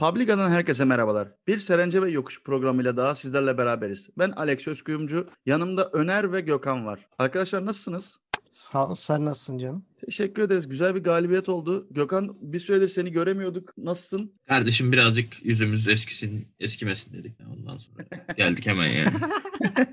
Publica'dan 0.00 0.50
herkese 0.50 0.84
merhabalar. 0.84 1.28
Bir 1.46 1.58
Serence 1.58 2.02
ve 2.02 2.10
Yokuş 2.10 2.42
programıyla 2.42 2.96
daha 2.96 3.14
sizlerle 3.14 3.58
beraberiz. 3.58 4.08
Ben 4.18 4.30
Alex 4.30 4.68
Özkuyumcu, 4.68 5.28
yanımda 5.46 5.90
Öner 5.92 6.32
ve 6.32 6.40
Gökhan 6.40 6.86
var. 6.86 7.06
Arkadaşlar 7.18 7.66
nasılsınız? 7.66 8.18
Sağ 8.52 8.88
ol. 8.88 8.94
Sen 8.94 9.24
nasılsın 9.24 9.58
canım? 9.58 9.84
Teşekkür 10.06 10.42
ederiz. 10.42 10.68
Güzel 10.68 10.94
bir 10.94 11.00
galibiyet 11.00 11.48
oldu. 11.48 11.86
Gökhan 11.90 12.36
bir 12.40 12.58
süredir 12.58 12.88
seni 12.88 13.12
göremiyorduk. 13.12 13.78
Nasılsın? 13.78 14.32
Kardeşim 14.48 14.92
birazcık 14.92 15.44
yüzümüz 15.44 15.88
eskisin, 15.88 16.48
eskimesin 16.60 17.12
dedik. 17.12 17.32
Ondan 17.58 17.78
sonra 17.78 18.02
geldik 18.36 18.66
hemen 18.66 18.86
yani. 18.86 19.08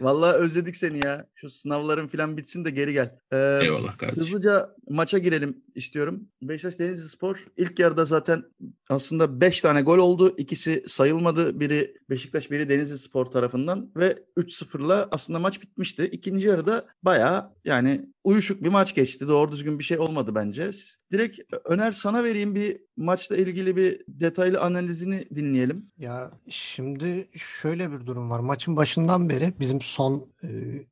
Vallahi 0.00 0.36
özledik 0.36 0.76
seni 0.76 1.06
ya. 1.06 1.26
Şu 1.34 1.50
sınavların 1.50 2.08
falan 2.08 2.36
bitsin 2.36 2.64
de 2.64 2.70
geri 2.70 2.92
gel. 2.92 3.18
Ee, 3.32 3.58
Eyvallah 3.62 3.98
kardeşim. 3.98 4.22
Hızlıca 4.22 4.74
maça 4.88 5.18
girelim 5.18 5.56
istiyorum. 5.78 6.28
Beşiktaş 6.42 6.78
Denizli 6.78 7.08
Spor 7.08 7.46
ilk 7.56 7.78
yarıda 7.78 8.04
zaten 8.04 8.44
aslında 8.88 9.40
5 9.40 9.60
tane 9.60 9.82
gol 9.82 9.98
oldu. 9.98 10.34
İkisi 10.36 10.84
sayılmadı. 10.86 11.60
Biri 11.60 11.94
Beşiktaş, 12.10 12.50
biri 12.50 12.68
Denizli 12.68 12.98
Spor 12.98 13.26
tarafından 13.26 13.92
ve 13.96 14.18
3-0'la 14.36 15.08
aslında 15.10 15.38
maç 15.38 15.62
bitmişti. 15.62 16.04
İkinci 16.12 16.46
yarıda 16.46 16.86
bayağı 17.02 17.52
yani 17.64 18.06
uyuşuk 18.24 18.62
bir 18.62 18.68
maç 18.68 18.94
geçti. 18.94 19.28
Doğru 19.28 19.52
düzgün 19.52 19.78
bir 19.78 19.84
şey 19.84 19.98
olmadı 19.98 20.34
bence. 20.34 20.70
Direkt 21.12 21.40
Öner 21.64 21.92
sana 21.92 22.24
vereyim 22.24 22.54
bir 22.54 22.80
maçla 22.96 23.36
ilgili 23.36 23.76
bir 23.76 24.00
detaylı 24.08 24.60
analizini 24.60 25.28
dinleyelim. 25.34 25.86
Ya 25.98 26.30
şimdi 26.48 27.28
şöyle 27.34 27.92
bir 27.92 28.06
durum 28.06 28.30
var. 28.30 28.40
Maçın 28.40 28.76
başından 28.76 29.28
beri 29.28 29.54
bizim 29.60 29.80
son 29.80 30.32
e, 30.42 30.48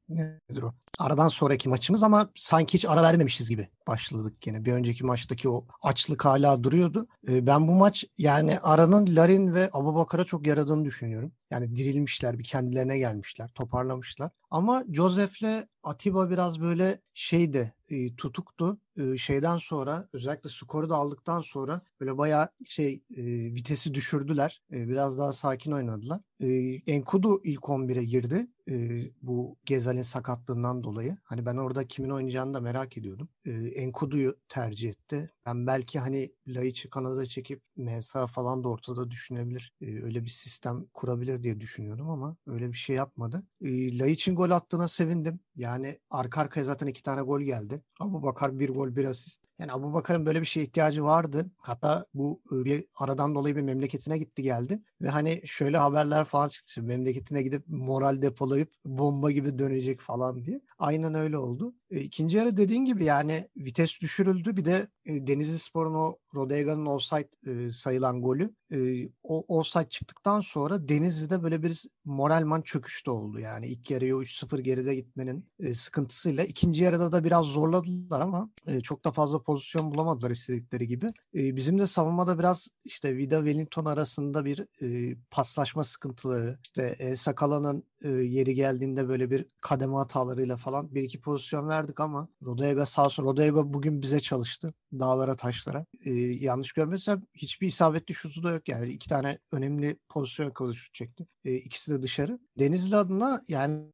nedir 0.08 0.62
o? 0.62 0.74
Aradan 0.98 1.28
sonraki 1.28 1.68
maçımız 1.68 2.02
ama 2.02 2.30
sanki 2.34 2.74
hiç 2.74 2.86
ara 2.86 3.02
vermemişiz 3.02 3.48
gibi 3.48 3.68
başladık 3.86 4.46
yine. 4.46 4.64
Bir 4.64 4.72
önceki 4.72 5.04
maçtaki 5.04 5.48
o 5.48 5.64
açlık 5.82 6.24
hala 6.24 6.64
duruyordu. 6.64 7.08
E, 7.28 7.46
ben 7.46 7.68
bu 7.68 7.74
maç 7.74 8.04
yani 8.18 8.60
aranın 8.60 9.16
Larin 9.16 9.54
ve 9.54 9.70
Abubakar'a 9.72 10.24
çok 10.24 10.46
yaradığını 10.46 10.84
düşünüyorum. 10.84 11.32
Yani 11.50 11.76
dirilmişler, 11.76 12.38
bir 12.38 12.44
kendilerine 12.44 12.98
gelmişler, 12.98 13.48
toparlamışlar. 13.54 14.30
Ama 14.50 14.84
Joseph'le 14.92 15.66
Atiba 15.82 16.30
biraz 16.30 16.60
böyle 16.60 17.00
şeydi, 17.14 17.74
e, 17.90 18.16
tutuktu. 18.16 18.78
E, 18.96 19.18
şeyden 19.18 19.56
sonra 19.56 20.08
özellikle 20.12 20.50
skoru 20.50 20.88
da 20.90 20.96
aldıktan 20.96 21.40
sonra 21.40 21.80
böyle 22.00 22.18
bayağı 22.18 22.48
şey 22.64 23.02
e, 23.16 23.24
vitesi 23.54 23.94
düşürdüler. 23.94 24.62
E, 24.72 24.88
biraz 24.88 25.18
daha 25.18 25.32
sakin 25.32 25.72
oynadılar. 25.72 26.20
E, 26.40 26.48
Enkudu 26.92 27.40
ilk 27.44 27.68
11'e 27.68 28.04
girdi. 28.04 28.46
E, 28.70 29.04
bu 29.22 29.56
Gezal'in 29.64 30.02
sakatlığından 30.02 30.84
dolayı. 30.84 31.16
Hani 31.24 31.46
ben 31.46 31.56
orada 31.56 31.88
kimin 31.88 32.10
oynayacağını 32.10 32.54
da 32.54 32.60
merak 32.60 32.98
ediyordum. 32.98 33.28
E, 33.44 33.50
Enkudu'yu 33.52 34.36
tercih 34.48 34.88
etti. 34.90 35.30
Ben 35.46 35.66
belki 35.66 35.98
hani 35.98 36.32
Laiç'i 36.48 36.90
Kanada 36.90 37.26
çekip 37.26 37.62
MSA 37.76 38.26
falan 38.26 38.64
da 38.64 38.68
ortada 38.68 39.10
düşünebilir. 39.10 39.72
E, 39.80 40.02
öyle 40.02 40.24
bir 40.24 40.28
sistem 40.28 40.86
kurabilir 40.94 41.42
diye 41.42 41.60
düşünüyordum 41.60 42.10
ama 42.10 42.36
öyle 42.46 42.68
bir 42.68 42.76
şey 42.76 42.96
yapmadı. 42.96 43.42
E, 43.62 43.98
Laiç'in 43.98 44.34
gol 44.36 44.50
attığına 44.50 44.88
sevindim. 44.88 45.40
Yani 45.56 45.98
arka 46.10 46.40
arkaya 46.40 46.64
zaten 46.64 46.86
iki 46.86 47.02
tane 47.02 47.22
gol 47.22 47.40
geldi. 47.40 47.82
Abu 48.00 48.22
Bakar 48.22 48.58
bir 48.58 48.68
gol 48.68 48.96
bir 48.96 49.04
asist. 49.04 49.46
Yani 49.58 49.72
Abu 49.72 49.92
Bakar'ın 49.94 50.26
böyle 50.26 50.40
bir 50.40 50.46
şeye 50.46 50.62
ihtiyacı 50.62 51.04
vardı. 51.04 51.50
Hatta 51.58 52.06
bu 52.14 52.40
bir 52.50 52.84
aradan 52.98 53.34
dolayı 53.34 53.56
bir 53.56 53.62
memleketine 53.62 54.18
gitti 54.18 54.42
geldi. 54.42 54.82
Ve 55.00 55.08
hani 55.08 55.40
şöyle 55.44 55.78
haberler 55.78 56.24
falan 56.24 56.48
çıktı. 56.48 56.82
Memleketine 56.82 57.42
gidip 57.42 57.64
moral 57.68 58.22
depolayıp 58.22 58.72
bomba 58.84 59.30
gibi 59.30 59.58
dönecek 59.58 60.00
falan 60.00 60.44
diye. 60.44 60.60
Aynen 60.78 61.14
öyle 61.14 61.38
oldu. 61.38 61.74
E, 61.90 62.00
ikinci 62.00 62.36
yarı 62.36 62.56
dediğin 62.56 62.84
gibi 62.84 63.04
yani 63.04 63.48
vites 63.56 64.00
düşürüldü. 64.00 64.56
Bir 64.56 64.64
de 64.64 64.88
e, 65.04 65.26
Denizli 65.26 65.58
Spor'un 65.58 65.94
o 65.94 66.18
Rodega'nın 66.34 66.86
offside 66.86 67.28
e, 67.46 67.70
sayılan 67.70 68.22
golü 68.22 68.54
e, 68.72 69.08
o 69.22 69.58
offside 69.58 69.88
çıktıktan 69.88 70.40
sonra 70.40 70.88
Denizli'de 70.88 71.42
böyle 71.42 71.62
bir 71.62 71.84
moralman 72.04 72.62
çöküş 72.62 73.06
de 73.06 73.10
oldu. 73.10 73.38
Yani 73.38 73.66
ilk 73.66 73.90
yarıya 73.90 74.14
3-0 74.14 74.60
geride 74.60 74.94
gitmenin 74.94 75.44
e, 75.60 75.74
sıkıntısıyla. 75.74 76.44
ikinci 76.44 76.82
yarıda 76.82 77.12
da 77.12 77.24
biraz 77.24 77.46
zorladılar 77.46 78.20
ama 78.20 78.50
e, 78.66 78.80
çok 78.80 79.04
da 79.04 79.10
fazla 79.10 79.42
pozisyon 79.42 79.94
bulamadılar 79.94 80.30
istedikleri 80.30 80.86
gibi. 80.86 81.06
E, 81.34 81.56
bizim 81.56 81.78
de 81.78 81.86
savunmada 81.86 82.38
biraz 82.38 82.68
işte 82.84 83.16
Vida 83.16 83.36
Wellington 83.36 83.84
arasında 83.84 84.44
bir 84.44 84.66
e, 84.82 85.16
paslaşma 85.30 85.84
sıkıntıları. 85.84 86.58
İşte 86.64 86.94
e, 86.98 87.16
Sakala'nın 87.16 87.84
e, 88.04 88.08
yeri 88.08 88.54
geldiğinde 88.54 89.08
böyle 89.08 89.30
bir 89.30 89.46
kademe 89.60 89.94
hatalarıyla 89.94 90.56
falan 90.56 90.94
bir 90.94 91.02
iki 91.02 91.20
pozisyon 91.20 91.68
verdik 91.68 92.00
ama 92.00 92.28
Rodega 92.42 92.86
sağ 92.86 93.06
olsun. 93.06 93.24
Rodega 93.24 93.72
bugün 93.72 94.02
bize 94.02 94.20
çalıştı. 94.20 94.74
Dağlara 94.92 95.36
taşlara. 95.36 95.86
E, 96.04 96.10
yanlış 96.14 96.72
görmezsem 96.72 97.22
hiçbir 97.34 97.66
isabetli 97.66 98.14
şutu 98.14 98.42
da 98.42 98.55
yok 98.56 98.68
yani. 98.68 98.92
iki 98.92 99.08
tane 99.08 99.38
önemli 99.52 99.96
pozisyon 100.08 100.72
şut 100.72 100.94
çekti. 100.94 101.26
E, 101.44 101.54
ikisi 101.54 101.92
de 101.92 102.02
dışarı. 102.02 102.38
Denizli 102.58 102.96
adına 102.96 103.42
yani 103.48 103.86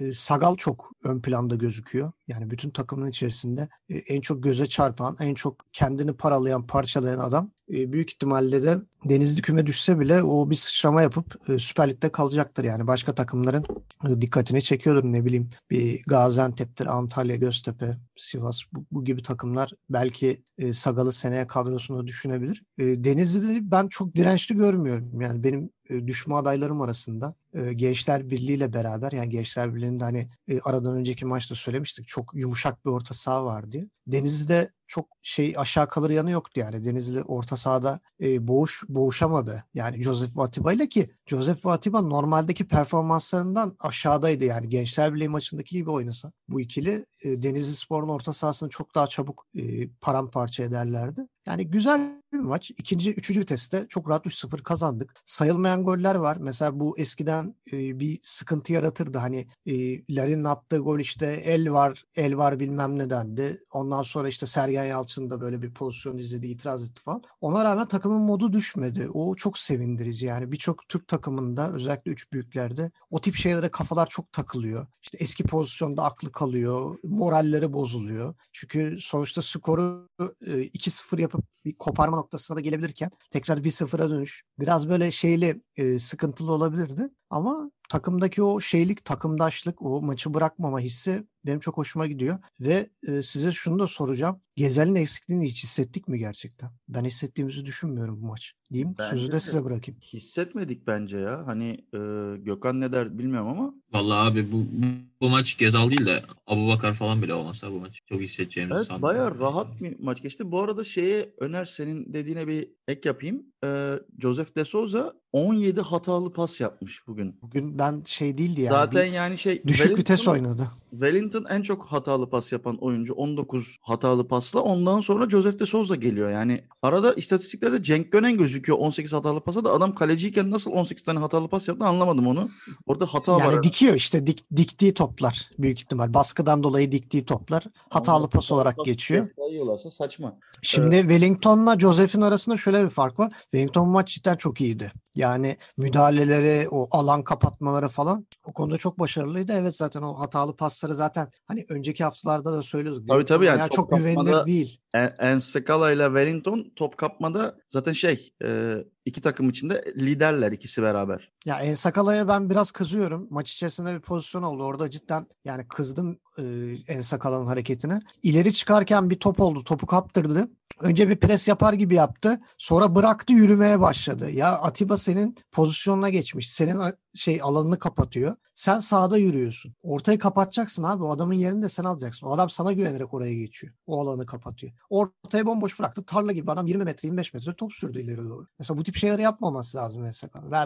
e, 0.00 0.12
Sagal 0.12 0.56
çok 0.56 0.90
ön 1.04 1.20
planda 1.20 1.54
gözüküyor. 1.54 2.12
Yani 2.28 2.50
bütün 2.50 2.70
takımın 2.70 3.06
içerisinde 3.06 3.68
e, 3.88 3.96
en 3.96 4.20
çok 4.20 4.42
göze 4.42 4.66
çarpan, 4.66 5.16
en 5.20 5.34
çok 5.34 5.56
kendini 5.72 6.12
paralayan, 6.12 6.66
parçalayan 6.66 7.18
adam. 7.18 7.50
E, 7.72 7.92
büyük 7.92 8.10
ihtimalle 8.10 8.62
de 8.62 8.78
Denizli 9.04 9.42
küme 9.42 9.66
düşse 9.66 10.00
bile 10.00 10.22
o 10.22 10.50
bir 10.50 10.54
sıçrama 10.54 11.02
yapıp 11.02 11.50
e, 11.50 11.58
Süper 11.58 11.88
Lig'de 11.88 12.12
kalacaktır. 12.12 12.64
Yani 12.64 12.86
başka 12.86 13.14
takımların 13.14 13.64
e, 14.08 14.20
dikkatini 14.20 14.62
çekiyordur 14.62 15.04
ne 15.04 15.24
bileyim. 15.24 15.50
Bir 15.70 16.02
Gaziantep'tir, 16.06 16.86
Antalya, 16.86 17.36
Göztepe, 17.36 17.98
Sivas 18.16 18.60
bu, 18.72 18.84
bu 18.90 19.04
gibi 19.04 19.22
takımlar 19.22 19.72
belki 19.90 20.42
e, 20.58 20.72
Sagal'ı 20.72 21.12
seneye 21.12 21.46
kadrosunda 21.46 22.06
düşünebilir. 22.06 22.62
E, 22.78 23.04
Denizli'de 23.04 23.70
ben 23.70 23.88
çok 23.88 24.03
dirençli 24.14 24.56
görmüyorum. 24.56 25.20
Yani 25.20 25.44
benim 25.44 25.70
e, 25.90 26.06
düşme 26.06 26.34
adaylarım 26.34 26.80
arasında 26.80 27.34
e, 27.54 27.72
Gençler 27.72 28.30
Birliği 28.30 28.56
ile 28.56 28.72
beraber 28.72 29.12
yani 29.12 29.28
Gençler 29.28 29.74
Birliği'nde 29.74 30.04
hani 30.04 30.28
e, 30.48 30.60
aradan 30.60 30.96
önceki 30.96 31.26
maçta 31.26 31.54
söylemiştik 31.54 32.06
çok 32.08 32.34
yumuşak 32.34 32.84
bir 32.84 32.90
orta 32.90 33.14
saha 33.14 33.44
var 33.44 33.72
diye. 33.72 33.88
Denizli'de 34.06 34.68
çok 34.94 35.08
şey 35.22 35.54
aşağı 35.56 35.88
kalır 35.88 36.10
yanı 36.10 36.30
yoktu 36.30 36.60
yani. 36.60 36.84
Denizli 36.84 37.22
orta 37.22 37.56
sahada 37.56 38.00
e, 38.22 38.48
boğuş 38.48 38.82
boğuşamadı. 38.88 39.64
Yani 39.74 40.02
Joseph 40.02 40.36
Vatiba 40.36 40.72
ile 40.72 40.88
ki 40.88 41.10
Joseph 41.26 41.66
Vatiba 41.66 42.02
normaldeki 42.02 42.68
performanslarından 42.68 43.76
aşağıdaydı 43.80 44.44
yani. 44.44 44.68
Gençler 44.68 45.14
Birliği 45.14 45.28
maçındaki 45.28 45.76
gibi 45.76 45.90
oynasa 45.90 46.32
bu 46.48 46.60
ikili 46.60 47.06
e, 47.24 47.42
Denizli 47.42 47.76
Spor'un 47.76 48.08
orta 48.08 48.32
sahasını 48.32 48.68
çok 48.68 48.94
daha 48.94 49.06
çabuk 49.06 49.46
e, 49.56 49.88
paramparça 49.88 50.62
ederlerdi. 50.62 51.26
Yani 51.46 51.70
güzel 51.70 52.22
bir 52.32 52.38
maç. 52.38 52.70
İkinci, 52.70 53.14
üçüncü 53.14 53.40
viteste 53.40 53.86
çok 53.88 54.08
rahat 54.08 54.26
3-0 54.26 54.62
kazandık. 54.62 55.14
Sayılmayan 55.24 55.84
goller 55.84 56.14
var. 56.14 56.36
Mesela 56.40 56.80
bu 56.80 56.98
eskiden 56.98 57.54
e, 57.72 58.00
bir 58.00 58.18
sıkıntı 58.22 58.72
yaratırdı. 58.72 59.18
Hani 59.18 59.46
e, 59.66 59.74
Larin'in 60.14 60.44
attığı 60.44 60.78
gol 60.78 60.98
işte 60.98 61.26
el 61.26 61.72
var, 61.72 62.04
el 62.16 62.36
var 62.36 62.60
bilmem 62.60 62.98
ne 62.98 63.10
dendi. 63.10 63.62
Ondan 63.72 64.02
sonra 64.02 64.28
işte 64.28 64.46
Sergen 64.46 64.83
Yalçın 64.86 65.30
da 65.30 65.40
böyle 65.40 65.62
bir 65.62 65.74
pozisyon 65.74 66.18
izledi, 66.18 66.46
itiraz 66.46 66.90
etti 66.90 67.02
falan. 67.02 67.22
Ona 67.40 67.64
rağmen 67.64 67.88
takımın 67.88 68.20
modu 68.20 68.52
düşmedi. 68.52 69.08
O 69.14 69.34
çok 69.34 69.58
sevindirici. 69.58 70.26
Yani 70.26 70.52
birçok 70.52 70.88
Türk 70.88 71.08
takımında 71.08 71.72
özellikle 71.72 72.10
üç 72.10 72.32
büyüklerde 72.32 72.90
o 73.10 73.20
tip 73.20 73.34
şeylere 73.34 73.68
kafalar 73.68 74.06
çok 74.06 74.32
takılıyor. 74.32 74.86
İşte 75.02 75.18
eski 75.20 75.44
pozisyonda 75.44 76.04
aklı 76.04 76.32
kalıyor, 76.32 76.98
moralleri 77.04 77.72
bozuluyor. 77.72 78.34
Çünkü 78.52 78.96
sonuçta 79.00 79.42
skoru 79.42 80.08
e, 80.46 80.50
2-0 80.50 81.20
yapıp 81.20 81.53
bir 81.64 81.74
koparma 81.74 82.16
noktasına 82.16 82.56
da 82.56 82.60
gelebilirken 82.60 83.10
tekrar 83.30 83.58
1-0'a 83.58 84.10
dönüş 84.10 84.44
biraz 84.60 84.88
böyle 84.88 85.10
şeyli 85.10 85.62
e, 85.76 85.98
sıkıntılı 85.98 86.52
olabilirdi. 86.52 87.08
Ama 87.30 87.70
takımdaki 87.90 88.42
o 88.42 88.60
şeylik, 88.60 89.04
takımdaşlık, 89.04 89.82
o 89.82 90.02
maçı 90.02 90.34
bırakmama 90.34 90.80
hissi 90.80 91.26
benim 91.46 91.60
çok 91.60 91.76
hoşuma 91.76 92.06
gidiyor. 92.06 92.38
Ve 92.60 92.90
e, 93.08 93.22
size 93.22 93.52
şunu 93.52 93.78
da 93.78 93.86
soracağım. 93.86 94.40
Gezel'in 94.56 94.94
eksikliğini 94.94 95.44
hiç 95.46 95.64
hissettik 95.64 96.08
mi 96.08 96.18
gerçekten? 96.18 96.70
Ben 96.88 97.04
hissettiğimizi 97.04 97.64
düşünmüyorum 97.64 98.22
bu 98.22 98.26
maç. 98.26 98.52
Diyeyim. 98.72 98.94
Bence 98.98 99.10
Sözü 99.10 99.28
de 99.28 99.32
de. 99.32 99.40
size 99.40 99.64
bırakayım. 99.64 100.00
Hissetmedik 100.00 100.86
bence 100.86 101.16
ya. 101.16 101.46
Hani 101.46 101.70
e, 101.94 101.98
Gökhan 102.38 102.80
ne 102.80 102.92
der 102.92 103.18
bilmiyorum 103.18 103.48
ama 103.48 103.74
Vallahi 103.94 104.30
abi 104.30 104.52
bu, 104.52 104.56
bu, 104.56 104.86
bu 105.20 105.28
maç 105.28 105.58
Gezal 105.58 105.90
değil 105.90 106.06
de 106.06 106.22
Abu 106.46 106.68
Bakar 106.68 106.94
falan 106.94 107.22
bile 107.22 107.34
olmasa 107.34 107.72
bu 107.72 107.80
maç 107.80 108.00
çok 108.06 108.20
hissedeceğimizi 108.20 108.76
Evet 108.76 108.86
sanmıyorum. 108.86 109.16
bayağı 109.16 109.38
rahat 109.38 109.80
bir 109.80 109.98
maç 109.98 110.22
geçti. 110.22 110.50
Bu 110.50 110.60
arada 110.62 110.84
şeye 110.84 111.34
Öner 111.38 111.64
senin 111.64 112.12
dediğine 112.14 112.46
bir 112.48 112.68
ek 112.88 113.08
yapayım. 113.08 113.46
Ee, 113.64 114.00
Joseph 114.18 114.56
De 114.56 114.64
Souza 114.64 115.12
17 115.32 115.80
hatalı 115.80 116.32
pas 116.32 116.60
yapmış 116.60 117.06
bugün. 117.06 117.38
Bugün 117.42 117.78
ben 117.78 118.02
şey 118.06 118.38
değildi 118.38 118.60
yani. 118.60 118.74
Zaten 118.74 119.06
bir 119.06 119.12
yani 119.12 119.38
şey 119.38 119.62
düşük 119.66 119.98
vites 119.98 120.20
Wellington- 120.20 120.32
oynadı. 120.32 120.70
Wellington 120.90 121.44
en 121.50 121.62
çok 121.62 121.86
hatalı 121.86 122.30
pas 122.30 122.52
yapan 122.52 122.76
oyuncu 122.76 123.14
19 123.14 123.76
hatalı 123.80 124.28
pasla. 124.28 124.60
Ondan 124.60 125.00
sonra 125.00 125.30
Joseph 125.30 125.58
De 125.58 125.66
Souza 125.66 125.94
geliyor. 125.94 126.30
Yani 126.30 126.64
arada 126.82 127.12
istatistiklerde 127.14 127.82
Cenk 127.82 128.12
Gönen 128.12 128.38
gözüküyor 128.38 128.78
18 128.78 129.12
hatalı 129.12 129.40
pasa 129.40 129.64
da 129.64 129.72
adam 129.72 129.94
kaleciyken 129.94 130.50
nasıl 130.50 130.70
18 130.70 131.04
tane 131.04 131.18
hatalı 131.18 131.48
pas 131.48 131.68
yaptı 131.68 131.84
anlamadım 131.84 132.26
onu. 132.26 132.48
Orada 132.86 133.06
hata 133.06 133.36
var. 133.36 133.52
Yani 133.52 133.62
dikiyor 133.62 133.94
işte 133.94 134.26
dik, 134.26 134.56
diktiği 134.56 134.94
toplar 134.94 135.50
büyük 135.58 135.78
ihtimal. 135.78 136.14
Baskıdan 136.14 136.62
dolayı 136.62 136.92
diktiği 136.92 137.24
toplar 137.24 137.64
hatalı 137.90 138.16
Ama 138.16 138.28
pas 138.28 138.52
olarak 138.52 138.76
pas 138.76 138.86
geçiyor. 138.86 139.28
sayıyorlarsa 139.38 139.90
saçma. 139.90 140.38
Şimdi 140.62 140.96
Wellington'la 140.96 141.78
Joseph'in 141.78 142.20
arasında 142.20 142.56
şöyle 142.56 142.84
bir 142.84 142.90
fark 142.90 143.18
var. 143.18 143.32
Wellington 143.54 143.88
maç 143.88 144.08
cidden 144.14 144.36
çok 144.36 144.60
iyiydi. 144.60 144.92
Yani 145.16 145.56
müdahaleleri, 145.76 146.68
o 146.70 146.88
alan 146.90 147.24
kapatmaları 147.24 147.88
falan 147.88 148.26
o 148.46 148.52
konuda 148.52 148.76
çok 148.76 148.98
başarılıydı. 148.98 149.52
Evet 149.52 149.76
zaten 149.76 150.02
o 150.02 150.18
hatalı 150.20 150.56
pasları 150.56 150.94
zaten 150.94 151.28
hani 151.46 151.66
önceki 151.68 152.04
haftalarda 152.04 152.52
da 152.52 152.62
söylüyorduk. 152.62 153.08
Tabii 153.08 153.24
tabii 153.24 153.46
yani 153.46 153.58
yani 153.58 153.70
çok 153.70 153.92
güvenilir 153.92 154.46
değil. 154.46 154.78
En- 154.94 155.12
Ensekala 155.18 155.92
ile 155.92 156.04
Wellington 156.04 156.72
top 156.76 156.98
kapmada 156.98 157.56
zaten 157.70 157.92
şey 157.92 158.32
e, 158.44 158.74
iki 159.04 159.20
takım 159.20 159.48
içinde 159.50 159.84
liderler 159.96 160.52
ikisi 160.52 160.82
beraber. 160.82 161.32
Ya 161.46 161.60
Ensakala'ya 161.60 162.28
ben 162.28 162.50
biraz 162.50 162.70
kızıyorum. 162.70 163.26
Maç 163.30 163.52
içerisinde 163.52 163.94
bir 163.94 164.00
pozisyon 164.00 164.42
oldu. 164.42 164.64
Orada 164.64 164.90
cidden 164.90 165.26
yani 165.44 165.68
kızdım 165.68 166.18
e, 166.38 166.42
Ensakala'nın 166.88 167.46
hareketine. 167.46 168.00
İleri 168.22 168.52
çıkarken 168.52 169.10
bir 169.10 169.20
top 169.20 169.40
oldu. 169.40 169.64
Topu 169.64 169.86
kaptırdı. 169.86 170.48
Önce 170.80 171.08
bir 171.08 171.16
pres 171.16 171.48
yapar 171.48 171.72
gibi 171.72 171.94
yaptı. 171.94 172.40
Sonra 172.58 172.94
bıraktı 172.94 173.32
yürümeye 173.32 173.80
başladı. 173.80 174.30
Ya 174.30 174.52
Atiba 174.52 174.96
senin 174.96 175.36
pozisyonuna 175.52 176.08
geçmiş. 176.08 176.50
Senin 176.50 176.78
şey 177.14 177.42
alanını 177.42 177.78
kapatıyor. 177.78 178.36
Sen 178.54 178.78
sağda 178.78 179.18
yürüyorsun. 179.18 179.74
Ortayı 179.82 180.18
kapatacaksın 180.18 180.82
abi. 180.82 181.04
O 181.04 181.10
adamın 181.10 181.34
yerini 181.34 181.62
de 181.62 181.68
sen 181.68 181.84
alacaksın. 181.84 182.26
O 182.26 182.32
adam 182.32 182.50
sana 182.50 182.72
güvenerek 182.72 183.14
oraya 183.14 183.34
geçiyor. 183.34 183.74
O 183.86 184.00
alanı 184.00 184.26
kapatıyor. 184.26 184.72
Ortayı 184.90 185.46
bomboş 185.46 185.78
bıraktı. 185.78 186.04
Tarla 186.04 186.32
gibi 186.32 186.50
adam 186.50 186.66
20 186.66 186.84
metre 186.84 187.06
25 187.06 187.34
metre 187.34 187.54
top 187.54 187.72
sürdü 187.72 188.00
ileri 188.00 188.18
doğru. 188.18 188.46
Mesela 188.58 188.78
bu 188.78 188.82
tip 188.82 188.96
şeyleri 188.96 189.22
yapmaması 189.22 189.78
lazım. 189.78 190.04
Ve 190.04 190.10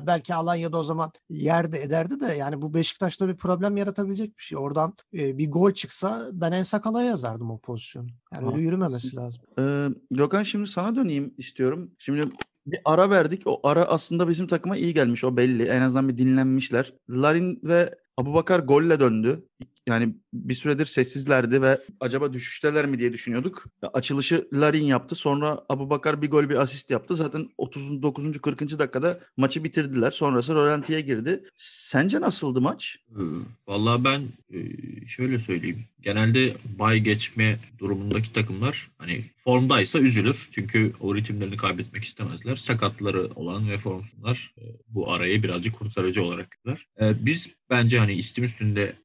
belki 0.06 0.34
Alanya'da 0.34 0.78
o 0.78 0.84
zaman 0.84 1.12
yerde 1.28 1.82
ederdi 1.82 2.20
de 2.20 2.26
yani 2.26 2.62
bu 2.62 2.74
Beşiktaş'ta 2.74 3.28
bir 3.28 3.36
problem 3.36 3.76
yaratabilecek 3.76 4.38
bir 4.38 4.42
şey. 4.42 4.58
Oradan 4.58 4.94
e, 5.14 5.38
bir 5.38 5.50
gol 5.50 5.72
çıksa 5.72 6.28
ben 6.32 6.52
Ensakala'ya 6.52 7.08
yazardım 7.08 7.50
o 7.50 7.58
pozisyonu. 7.58 8.08
Yani 8.32 8.46
öyle 8.46 8.62
yürümemesi 8.62 9.16
lazım. 9.16 9.42
Ee, 9.58 9.88
Gökhan 10.10 10.42
şimdi 10.42 10.66
sana 10.66 10.96
döneyim 10.96 11.34
istiyorum. 11.38 11.90
Şimdi 11.98 12.28
bir 12.72 12.80
ara 12.84 13.10
verdik. 13.10 13.42
O 13.46 13.60
ara 13.64 13.84
aslında 13.84 14.28
bizim 14.28 14.46
takıma 14.46 14.76
iyi 14.76 14.94
gelmiş. 14.94 15.24
O 15.24 15.36
belli. 15.36 15.64
En 15.64 15.80
azından 15.80 16.08
bir 16.08 16.18
dinlenmişler. 16.18 16.94
Larin 17.10 17.60
ve 17.64 17.94
Abubakar 18.16 18.60
golle 18.60 19.00
döndü. 19.00 19.47
Yani 19.86 20.14
bir 20.32 20.54
süredir 20.54 20.86
sessizlerdi 20.86 21.62
ve 21.62 21.80
acaba 22.00 22.32
düşüşteler 22.32 22.86
mi 22.86 22.98
diye 22.98 23.12
düşünüyorduk. 23.12 23.64
Açılışı 23.92 24.48
Larin 24.52 24.84
yaptı. 24.84 25.14
Sonra 25.14 25.64
Abubakar 25.68 26.22
bir 26.22 26.30
gol 26.30 26.48
bir 26.48 26.56
asist 26.62 26.90
yaptı. 26.90 27.14
Zaten 27.14 27.48
39. 27.58 28.38
40. 28.40 28.60
dakikada 28.78 29.20
maçı 29.36 29.64
bitirdiler. 29.64 30.10
Sonrası 30.10 30.54
rölantiye 30.54 31.00
girdi. 31.00 31.44
Sence 31.56 32.20
nasıldı 32.20 32.60
maç? 32.60 32.96
Ee, 33.10 33.20
Vallahi 33.66 34.04
ben 34.04 34.22
e, 34.54 34.58
şöyle 35.06 35.38
söyleyeyim. 35.38 35.84
Genelde 36.02 36.56
bay 36.78 36.98
geçme 36.98 37.58
durumundaki 37.78 38.32
takımlar 38.32 38.90
hani 38.98 39.24
formdaysa 39.36 39.98
üzülür. 39.98 40.48
Çünkü 40.52 40.92
o 41.00 41.14
ritimlerini 41.14 41.56
kaybetmek 41.56 42.04
istemezler. 42.04 42.56
Sakatları 42.56 43.30
olan 43.34 43.70
ve 43.70 43.78
formsuzlar 43.78 44.54
e, 44.58 44.62
bu 44.88 45.12
arayı 45.12 45.42
birazcık 45.42 45.74
kurtarıcı 45.78 46.22
olarak 46.22 46.50
görürler. 46.64 46.86
E, 47.00 47.26
Biz 47.26 47.50
bence 47.70 47.98
hani 47.98 48.12
istim 48.12 48.44
üstünde 48.44 48.96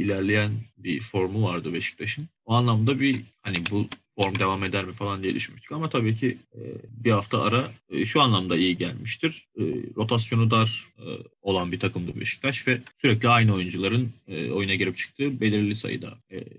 ilerleyen 0.00 0.50
bir 0.78 1.00
formu 1.00 1.44
vardı 1.44 1.72
Beşiktaş'ın. 1.72 2.28
O 2.44 2.54
anlamda 2.54 3.00
bir 3.00 3.22
hani 3.42 3.56
bu 3.70 3.88
form 4.20 4.38
devam 4.38 4.64
eder 4.64 4.84
mi 4.84 4.92
falan 4.92 5.22
diye 5.22 5.34
düşünmüştük. 5.34 5.72
Ama 5.72 5.88
tabii 5.88 6.16
ki 6.16 6.38
e, 6.54 6.60
bir 7.04 7.10
hafta 7.10 7.42
ara 7.42 7.72
e, 7.90 8.04
şu 8.04 8.22
anlamda 8.22 8.56
iyi 8.56 8.78
gelmiştir. 8.78 9.48
E, 9.58 9.62
rotasyonu 9.96 10.50
dar 10.50 10.86
olan 11.42 11.72
bir 11.72 11.80
takımdı 11.80 12.20
Beşiktaş 12.20 12.68
ve 12.68 12.80
sürekli 12.96 13.28
aynı 13.28 13.54
oyuncuların 13.54 14.12
oyuna 14.28 14.74
girip 14.74 14.96
çıktığı 14.96 15.40
belirli 15.40 15.76
sayıda 15.76 16.18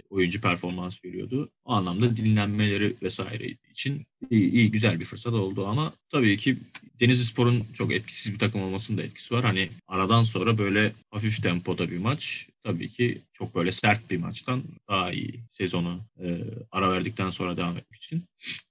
oyuncu 0.10 0.42
performans 0.42 1.06
veriyordu. 1.06 1.50
O 1.66 1.74
anlamda 1.74 2.18
dinlenmeleri 2.18 2.96
vesaire 3.02 3.48
için 3.72 4.06
iyi, 4.30 4.52
iyi 4.52 4.72
güzel 4.72 5.00
bir 5.00 5.06
fırsat 5.06 5.34
oldu 5.34 5.68
ama 5.68 5.94
tabii 6.10 6.38
ki 6.38 6.58
Denizli 7.00 7.26
Spor'un 7.26 7.64
çok 7.74 7.94
etkisiz 7.94 8.34
bir 8.34 8.40
takım 8.40 8.62
olmasının 8.62 8.98
da 8.98 9.04
etkisi 9.04 9.34
var. 9.34 9.46
Hani 9.46 9.70
aradan 9.88 10.24
sonra 10.24 10.58
böyle 10.58 10.94
hafif 11.12 11.44
tempoda 11.44 11.92
bir 11.92 11.98
maç 11.98 12.48
tabii 12.64 12.90
ki 12.90 13.18
çok 13.34 13.56
böyle 13.56 13.72
sert 13.72 14.10
bir 14.10 14.18
maçtan 14.18 14.64
daha 14.90 15.12
iyi 15.12 15.40
sezonu 15.52 16.00
e, 16.24 16.38
ara 16.72 16.92
verdikten 16.92 17.30
sonra 17.30 17.58
devam 17.58 17.78
etmek 17.78 18.04
için. 18.04 18.24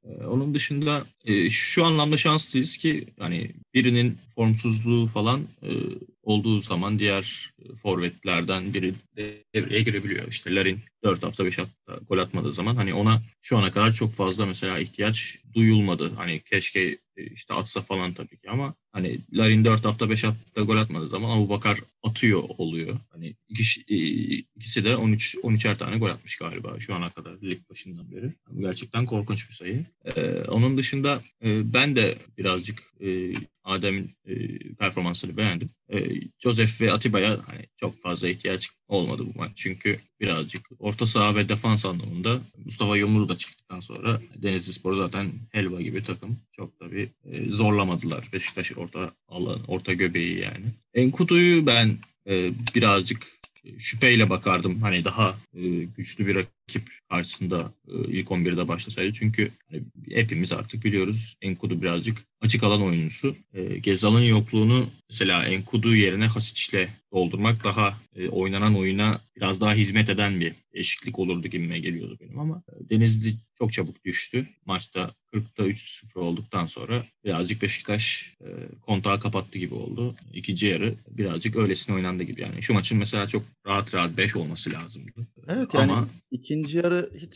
E, 0.04 0.08
onun 0.08 0.54
dışında 0.54 1.04
e, 1.24 1.50
şu 1.50 1.84
anlamda 1.84 2.16
şanslıyız 2.16 2.76
ki 2.76 3.06
hani 3.18 3.50
birinin 3.74 4.18
formsuzluğu 4.34 5.06
falan 5.06 5.40
e, 5.62 5.70
olduğu 6.22 6.60
zaman 6.60 6.98
diğer 6.98 7.52
e, 7.62 7.74
forvetlerden 7.74 8.74
biri 8.74 8.94
devreye 9.54 9.82
girebiliyor. 9.82 10.28
İşte 10.28 10.54
Larin 10.54 10.80
4 11.04 11.22
hafta 11.22 11.44
5 11.44 11.58
hafta 11.58 11.98
gol 12.08 12.18
atmadığı 12.18 12.52
zaman 12.52 12.76
hani 12.76 12.94
ona 12.94 13.22
şu 13.42 13.58
ana 13.58 13.72
kadar 13.72 13.92
çok 13.92 14.12
fazla 14.12 14.46
mesela 14.46 14.78
ihtiyaç 14.78 15.38
duyulmadı. 15.54 16.14
Hani 16.16 16.40
keşke 16.40 16.98
e, 17.16 17.24
işte 17.24 17.54
atsa 17.54 17.82
falan 17.82 18.14
tabii 18.14 18.36
ki 18.36 18.50
ama 18.50 18.74
hani 18.92 19.18
Larin 19.32 19.64
4 19.64 19.84
hafta 19.84 20.10
5 20.10 20.24
hafta 20.24 20.62
gol 20.62 20.76
atmadığı 20.76 21.08
zaman 21.08 21.36
Abubakar 21.36 21.80
atıyor 22.02 22.42
oluyor. 22.58 22.96
Hani 23.12 23.34
ikisi, 23.48 23.80
e, 23.88 23.96
ikisi 24.56 24.84
de 24.84 24.96
13 24.96 25.34
13'er 25.34 25.78
tane 25.78 25.98
gol 25.98 26.10
atmış 26.10 26.36
galiba 26.36 26.80
şu 26.80 26.94
ana 26.94 27.10
kadar 27.10 27.42
lig 27.42 27.60
başından 27.70 28.12
beri. 28.12 28.32
Bu 28.50 28.60
gerçekten 28.60 29.06
korkunç 29.06 29.50
bir 29.50 29.54
sayı. 29.54 29.84
Ee, 30.04 30.20
onun 30.48 30.78
dışında 30.78 31.22
e, 31.44 31.72
ben 31.72 31.96
de 31.96 32.18
birazcık 32.38 32.82
e, 33.00 33.34
Adem'in 33.64 34.10
e, 34.26 34.58
performansını 34.74 35.36
beğendim. 35.36 35.70
E, 35.92 35.98
Joseph 36.38 36.80
ve 36.80 36.92
Atiba'ya 36.92 37.40
hani 37.46 37.66
çok 37.76 38.02
fazla 38.02 38.28
ihtiyaç 38.28 38.70
olmadı 38.90 39.22
bu 39.34 39.38
maç. 39.38 39.52
Çünkü 39.54 39.98
birazcık 40.20 40.68
orta 40.78 41.06
saha 41.06 41.36
ve 41.36 41.48
defans 41.48 41.84
anlamında 41.84 42.40
Mustafa 42.64 42.96
Yumru 42.96 43.28
da 43.28 43.36
çıktıktan 43.36 43.80
sonra 43.80 44.20
Denizli 44.36 44.72
Spor 44.72 44.96
zaten 44.96 45.30
helva 45.52 45.80
gibi 45.80 46.02
takım. 46.02 46.36
Çok 46.52 46.80
da 46.80 46.92
bir 46.92 47.08
e, 47.24 47.52
zorlamadılar 47.52 48.28
Beşiktaş 48.32 48.72
orta 48.76 49.10
alan, 49.28 49.58
orta 49.68 49.92
göbeği 49.92 50.38
yani. 50.38 50.66
Enkudu'yu 50.94 51.66
ben 51.66 51.96
e, 52.28 52.50
birazcık 52.74 53.39
şüpheyle 53.78 54.30
bakardım. 54.30 54.82
Hani 54.82 55.04
daha 55.04 55.34
e, 55.54 55.68
güçlü 55.96 56.26
bir 56.26 56.36
rakip 56.36 56.90
karşısında 57.10 57.72
e, 57.88 57.92
ilk 58.08 58.28
11'de 58.28 58.68
başlasaydı. 58.68 59.12
Çünkü 59.12 59.50
hani 59.70 59.82
hepimiz 60.10 60.52
artık 60.52 60.84
biliyoruz 60.84 61.36
Enkudu 61.42 61.82
birazcık 61.82 62.18
açık 62.40 62.62
alan 62.62 62.82
oyuncusu. 62.82 63.36
E, 63.54 63.78
Gezal'ın 63.78 64.20
yokluğunu 64.20 64.90
mesela 65.10 65.44
Enkudu 65.44 65.94
yerine 65.94 66.26
Hasic'le 66.26 66.88
doldurmak 67.12 67.64
daha 67.64 67.98
e, 68.16 68.28
oynanan 68.28 68.76
oyuna 68.76 69.20
biraz 69.36 69.60
daha 69.60 69.74
hizmet 69.74 70.10
eden 70.10 70.40
bir 70.40 70.52
eşiklik 70.72 71.18
olurdu 71.18 71.48
gibime 71.48 71.78
geliyordu 71.78 72.18
benim 72.20 72.38
ama 72.38 72.62
Denizli 72.90 73.34
çok 73.58 73.72
çabuk 73.72 74.04
düştü. 74.04 74.48
Maçta 74.66 75.10
40'ta 75.32 75.62
3-0 75.62 76.18
olduktan 76.18 76.66
sonra 76.66 77.02
birazcık 77.24 77.62
Beşiktaş 77.62 78.36
e, 78.40 78.48
kontağı 78.80 79.20
kapattı 79.20 79.58
gibi 79.58 79.74
oldu. 79.74 80.14
İkinci 80.32 80.66
yarı 80.66 80.94
birazcık 81.10 81.56
öylesine 81.56 81.96
oynandı 81.96 82.22
gibi 82.22 82.40
yani. 82.40 82.62
Şu 82.62 82.74
maçın 82.74 82.98
mesela 82.98 83.26
çok 83.26 83.42
rahat 83.66 83.94
rahat 83.94 84.16
5 84.16 84.36
olması 84.36 84.72
lazımdı. 84.72 85.12
Evet 85.48 85.74
yani 85.74 85.92
Ama 85.92 86.08
ikinci 86.30 86.78
yarı 86.78 87.10
hiç 87.16 87.34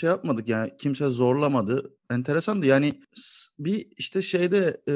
şey 0.00 0.10
yapmadık 0.10 0.48
yani 0.48 0.70
kimse 0.78 1.08
zorlamadı. 1.08 1.94
Enteresandı 2.12 2.66
yani 2.66 3.00
s- 3.14 3.48
bir 3.58 3.86
işte 3.96 4.22
şeyde 4.22 4.80
e, 4.88 4.92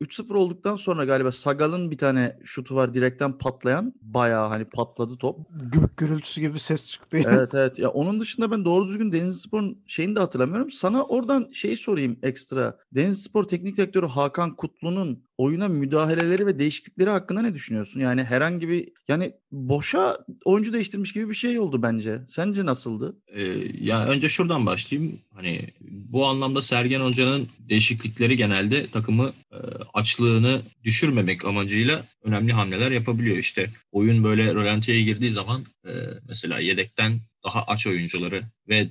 3-0 0.00 0.34
olduktan 0.34 0.76
sonra 0.76 1.04
galiba 1.04 1.32
Sagal'ın 1.32 1.90
bir 1.90 1.98
tane 1.98 2.36
şutu 2.44 2.74
var 2.74 2.94
direkten 2.94 3.38
patlayan 3.38 3.94
bayağı 4.02 4.48
hani 4.48 4.64
patladı 4.64 5.16
top. 5.16 5.36
Gök 5.72 5.96
gürültüsü 5.96 6.40
gibi 6.40 6.58
ses 6.58 6.90
çıktı. 6.92 7.18
Evet 7.26 7.54
evet 7.54 7.78
ya 7.78 7.88
onun 7.88 8.20
dışında 8.20 8.50
ben 8.50 8.64
doğru 8.64 8.88
düzgün 8.88 9.12
Denizlispor'un 9.12 9.78
şeyini 9.86 10.16
de 10.16 10.20
hatırlamıyorum. 10.20 10.70
Sana 10.70 11.04
oradan 11.04 11.48
şeyi 11.52 11.76
sorayım 11.76 12.16
ekstra. 12.22 12.78
Denizlispor 12.94 13.44
Teknik 13.44 13.76
Direktörü 13.76 14.06
Hakan 14.06 14.56
Kutlu'nun 14.56 15.24
oyuna 15.38 15.68
müdahaleleri 15.68 16.46
ve 16.46 16.58
değişiklikleri 16.58 17.10
hakkında 17.10 17.42
ne 17.42 17.54
düşünüyorsun? 17.54 18.00
Yani 18.00 18.24
herhangi 18.24 18.68
bir 18.68 18.88
yani 19.08 19.32
boşa 19.52 20.18
oyuncu 20.44 20.72
değiştirmiş 20.72 21.12
gibi 21.12 21.28
bir 21.28 21.34
şey 21.34 21.58
oldu 21.58 21.82
bence. 21.82 22.22
Sence 22.28 22.66
nasıldı? 22.66 23.16
e, 23.28 23.42
ya 23.84 24.06
önce 24.06 24.28
şuradan 24.28 24.66
başlayayım. 24.66 25.20
Hani 25.34 25.68
bu 26.12 26.26
anlamda 26.26 26.62
Sergen 26.62 27.00
Hoca'nın 27.00 27.48
değişiklikleri 27.68 28.36
genelde 28.36 28.90
takımı 28.90 29.32
açlığını 29.94 30.62
düşürmemek 30.84 31.44
amacıyla 31.44 32.04
önemli 32.22 32.52
hamleler 32.52 32.90
yapabiliyor. 32.90 33.36
İşte 33.36 33.70
oyun 33.92 34.24
böyle 34.24 34.54
rölantiye 34.54 35.02
girdiği 35.02 35.30
zaman 35.30 35.66
e, 35.86 35.90
mesela 36.28 36.58
yedekten 36.58 37.20
daha 37.44 37.62
aç 37.62 37.86
oyuncuları 37.86 38.42
ve 38.68 38.88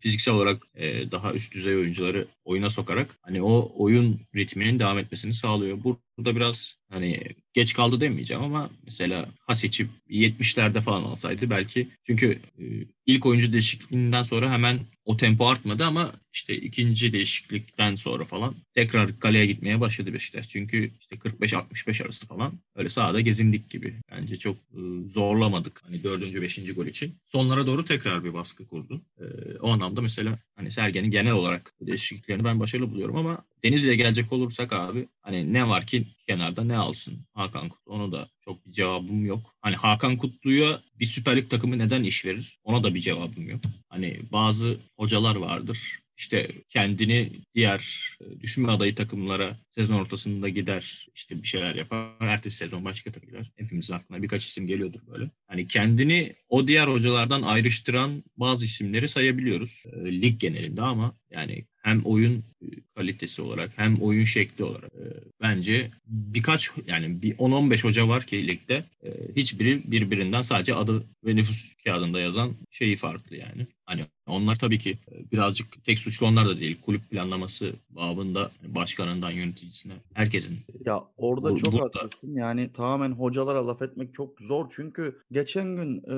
fiziksel 0.00 0.34
olarak 0.34 0.62
e, 0.74 1.10
daha 1.10 1.32
üst 1.32 1.54
düzey 1.54 1.76
oyuncuları 1.76 2.26
oyuna 2.44 2.70
sokarak 2.70 3.18
hani 3.22 3.42
o 3.42 3.72
oyun 3.76 4.20
ritminin 4.34 4.78
devam 4.78 4.98
etmesini 4.98 5.34
sağlıyor. 5.34 5.78
Burada 5.84 6.36
biraz 6.36 6.78
hani 6.90 7.22
geç 7.52 7.74
kaldı 7.74 8.00
demeyeceğim 8.00 8.42
ama 8.42 8.70
mesela 8.84 9.28
Hasic'i 9.40 9.88
70'lerde 10.10 10.80
falan 10.80 11.02
alsaydı 11.02 11.50
belki 11.50 11.88
çünkü 12.06 12.40
e, 12.58 12.64
ilk 13.06 13.26
oyuncu 13.26 13.52
değişikliğinden 13.52 14.22
sonra 14.22 14.52
hemen 14.52 14.78
o 15.04 15.16
tempo 15.16 15.46
artmadı 15.46 15.84
ama 15.84 16.12
işte 16.32 16.56
ikinci 16.56 17.12
değişiklikten 17.12 17.96
sonra 17.96 18.24
falan 18.24 18.54
tekrar 18.74 19.20
kaleye 19.20 19.46
gitmeye 19.46 19.80
başladı 19.80 20.12
Beşiktaş. 20.12 20.48
Çünkü 20.48 20.90
işte 21.00 21.16
45-65 21.16 22.04
arası 22.04 22.26
falan 22.26 22.52
öyle 22.76 22.88
sahada 22.88 23.20
gezindik 23.20 23.70
gibi. 23.70 23.94
Bence 24.10 24.36
çok 24.36 24.56
e, 24.56 24.80
zorlamadık 25.06 25.82
hani 25.84 26.02
dördüncü, 26.02 26.42
beşinci 26.42 26.72
gol 26.72 26.86
için. 26.86 27.14
Sonlara 27.26 27.66
doğru 27.66 27.84
tekrar 27.84 28.24
bir 28.24 28.34
baskı 28.34 28.66
kurdu. 28.66 29.00
E, 29.18 29.24
o 29.60 29.70
anlamda 29.70 30.00
mesela 30.00 30.38
hani 30.56 30.70
Sergen'in 30.70 31.10
genel 31.10 31.32
olarak 31.32 31.72
değişikliklerini 31.80 32.44
ben 32.44 32.60
başarılı 32.60 32.90
buluyorum 32.90 33.16
ama 33.16 33.44
Denizli'ye 33.64 33.96
gelecek 33.96 34.32
olursak 34.32 34.72
abi 34.72 35.08
hani 35.22 35.52
ne 35.52 35.68
var 35.68 35.86
ki 35.86 36.04
kenarda 36.26 36.64
ne 36.64 36.76
alsın 36.76 37.18
Hakan 37.34 37.68
Kutlu 37.68 37.92
onu 37.92 38.12
da 38.12 38.28
çok 38.44 38.66
bir 38.66 38.72
cevabım 38.72 39.26
yok. 39.26 39.54
Hani 39.60 39.76
Hakan 39.76 40.16
Kutlu'ya 40.16 40.80
bir 41.00 41.06
Süper 41.06 41.36
Lig 41.36 41.50
takımı 41.50 41.78
neden 41.78 42.02
iş 42.02 42.24
verir? 42.24 42.58
Ona 42.64 42.82
da 42.82 42.94
bir 42.94 43.00
cevabım 43.00 43.48
yok. 43.48 43.60
Hani 43.88 44.20
bazı 44.32 44.76
hocalar 44.96 45.36
vardır 45.36 45.98
işte 46.16 46.50
kendini 46.68 47.32
diğer 47.54 48.10
e, 48.20 48.40
düşünme 48.40 48.72
adayı 48.72 48.94
takımlara 48.94 49.56
sezon 49.70 49.94
ortasında 49.94 50.48
gider 50.48 51.06
işte 51.14 51.42
bir 51.42 51.46
şeyler 51.46 51.74
yapar. 51.74 52.08
Ertesi 52.20 52.56
sezon 52.56 52.84
başka 52.84 53.12
takım 53.12 53.30
gider. 53.30 53.50
Hepimizin 53.56 53.94
aklına 53.94 54.22
birkaç 54.22 54.44
isim 54.46 54.66
geliyordur 54.66 55.00
böyle. 55.06 55.30
Hani 55.46 55.66
kendini 55.66 56.34
o 56.48 56.68
diğer 56.68 56.86
hocalardan 56.86 57.42
ayrıştıran 57.42 58.24
bazı 58.36 58.64
isimleri 58.64 59.08
sayabiliyoruz. 59.08 59.84
E, 59.92 60.22
lig 60.22 60.40
genelinde 60.40 60.82
ama 60.82 61.16
yani 61.34 61.64
hem 61.82 62.02
oyun 62.04 62.34
e, 62.62 62.66
kalitesi 62.96 63.42
olarak 63.42 63.70
hem 63.76 63.96
oyun 63.96 64.24
şekli 64.24 64.64
olarak 64.64 64.84
e, 64.94 65.04
bence 65.42 65.90
birkaç 66.06 66.70
yani 66.86 67.22
bir 67.22 67.36
10-15 67.36 67.84
hoca 67.84 68.08
var 68.08 68.22
ki 68.22 68.48
ligde 68.48 68.84
e, 69.02 69.10
hiçbiri 69.36 69.82
birbirinden 69.84 70.42
sadece 70.42 70.74
adı 70.74 71.04
ve 71.24 71.36
nüfus 71.36 71.74
kağıdında 71.84 72.20
yazan 72.20 72.52
şeyi 72.70 72.96
farklı 72.96 73.36
yani. 73.36 73.66
Hani 73.86 74.04
onlar 74.26 74.56
tabii 74.56 74.78
ki 74.78 74.90
e, 75.12 75.30
birazcık 75.32 75.84
tek 75.84 75.98
suçlu 75.98 76.26
onlar 76.26 76.46
da 76.46 76.60
değil. 76.60 76.76
Kulüp 76.80 77.10
planlaması 77.10 77.72
babında 77.90 78.50
başkanından 78.68 79.30
yöneticisine 79.30 79.92
herkesin. 80.14 80.58
Ya 80.86 81.04
orada 81.16 81.50
Bu- 81.50 81.56
çok 81.58 81.72
burada. 81.72 81.98
haklısın. 82.02 82.34
Yani 82.36 82.72
tamamen 82.72 83.12
hocalara 83.12 83.66
laf 83.66 83.82
etmek 83.82 84.14
çok 84.14 84.40
zor. 84.40 84.66
Çünkü 84.70 85.18
geçen 85.32 85.76
gün 85.76 85.98
e, 85.98 86.16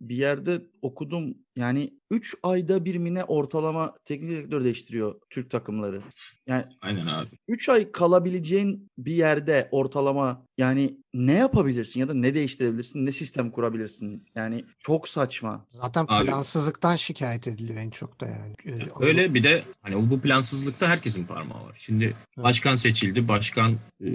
bir 0.00 0.16
yerde 0.16 0.62
okudum. 0.82 1.34
Yani 1.56 1.90
3 2.10 2.34
ayda 2.42 2.84
bir 2.84 2.96
mi 2.96 3.14
ne 3.14 3.24
ortalama 3.24 3.94
teknik 4.04 4.30
direktör 4.30 4.64
değiştiriyor 4.64 5.14
Türk 5.30 5.50
takımları. 5.50 6.02
Yani 6.46 6.64
Aynen 6.80 7.06
abi. 7.06 7.28
3 7.48 7.68
ay 7.68 7.92
kalabileceğin 7.92 8.90
bir 8.98 9.12
yerde 9.12 9.68
ortalama 9.70 10.46
yani 10.58 10.96
ne 11.14 11.32
yapabilirsin 11.32 12.00
ya 12.00 12.08
da 12.08 12.14
ne 12.14 12.34
değiştirebilirsin, 12.34 13.06
ne 13.06 13.12
sistem 13.12 13.50
kurabilirsin? 13.50 14.22
Yani 14.34 14.64
çok 14.78 15.08
saçma. 15.08 15.66
Zaten 15.72 16.06
Abi- 16.08 16.26
plansızlıktan 16.26 16.96
şikayet 16.96 17.48
ediliyor 17.48 17.78
en 17.78 17.90
çok 17.90 18.20
da 18.20 18.26
yani. 18.26 18.54
Ee, 18.66 18.88
Öyle 19.00 19.34
bir 19.34 19.42
de 19.42 19.62
hani 19.82 20.10
bu 20.10 20.20
plansızlıkta 20.20 20.88
herkesin 20.88 21.24
parmağı 21.24 21.64
var. 21.64 21.76
Şimdi 21.78 22.16
başkan 22.36 22.76
seçildi. 22.76 23.28
Başkan 23.28 23.72
e, 24.04 24.08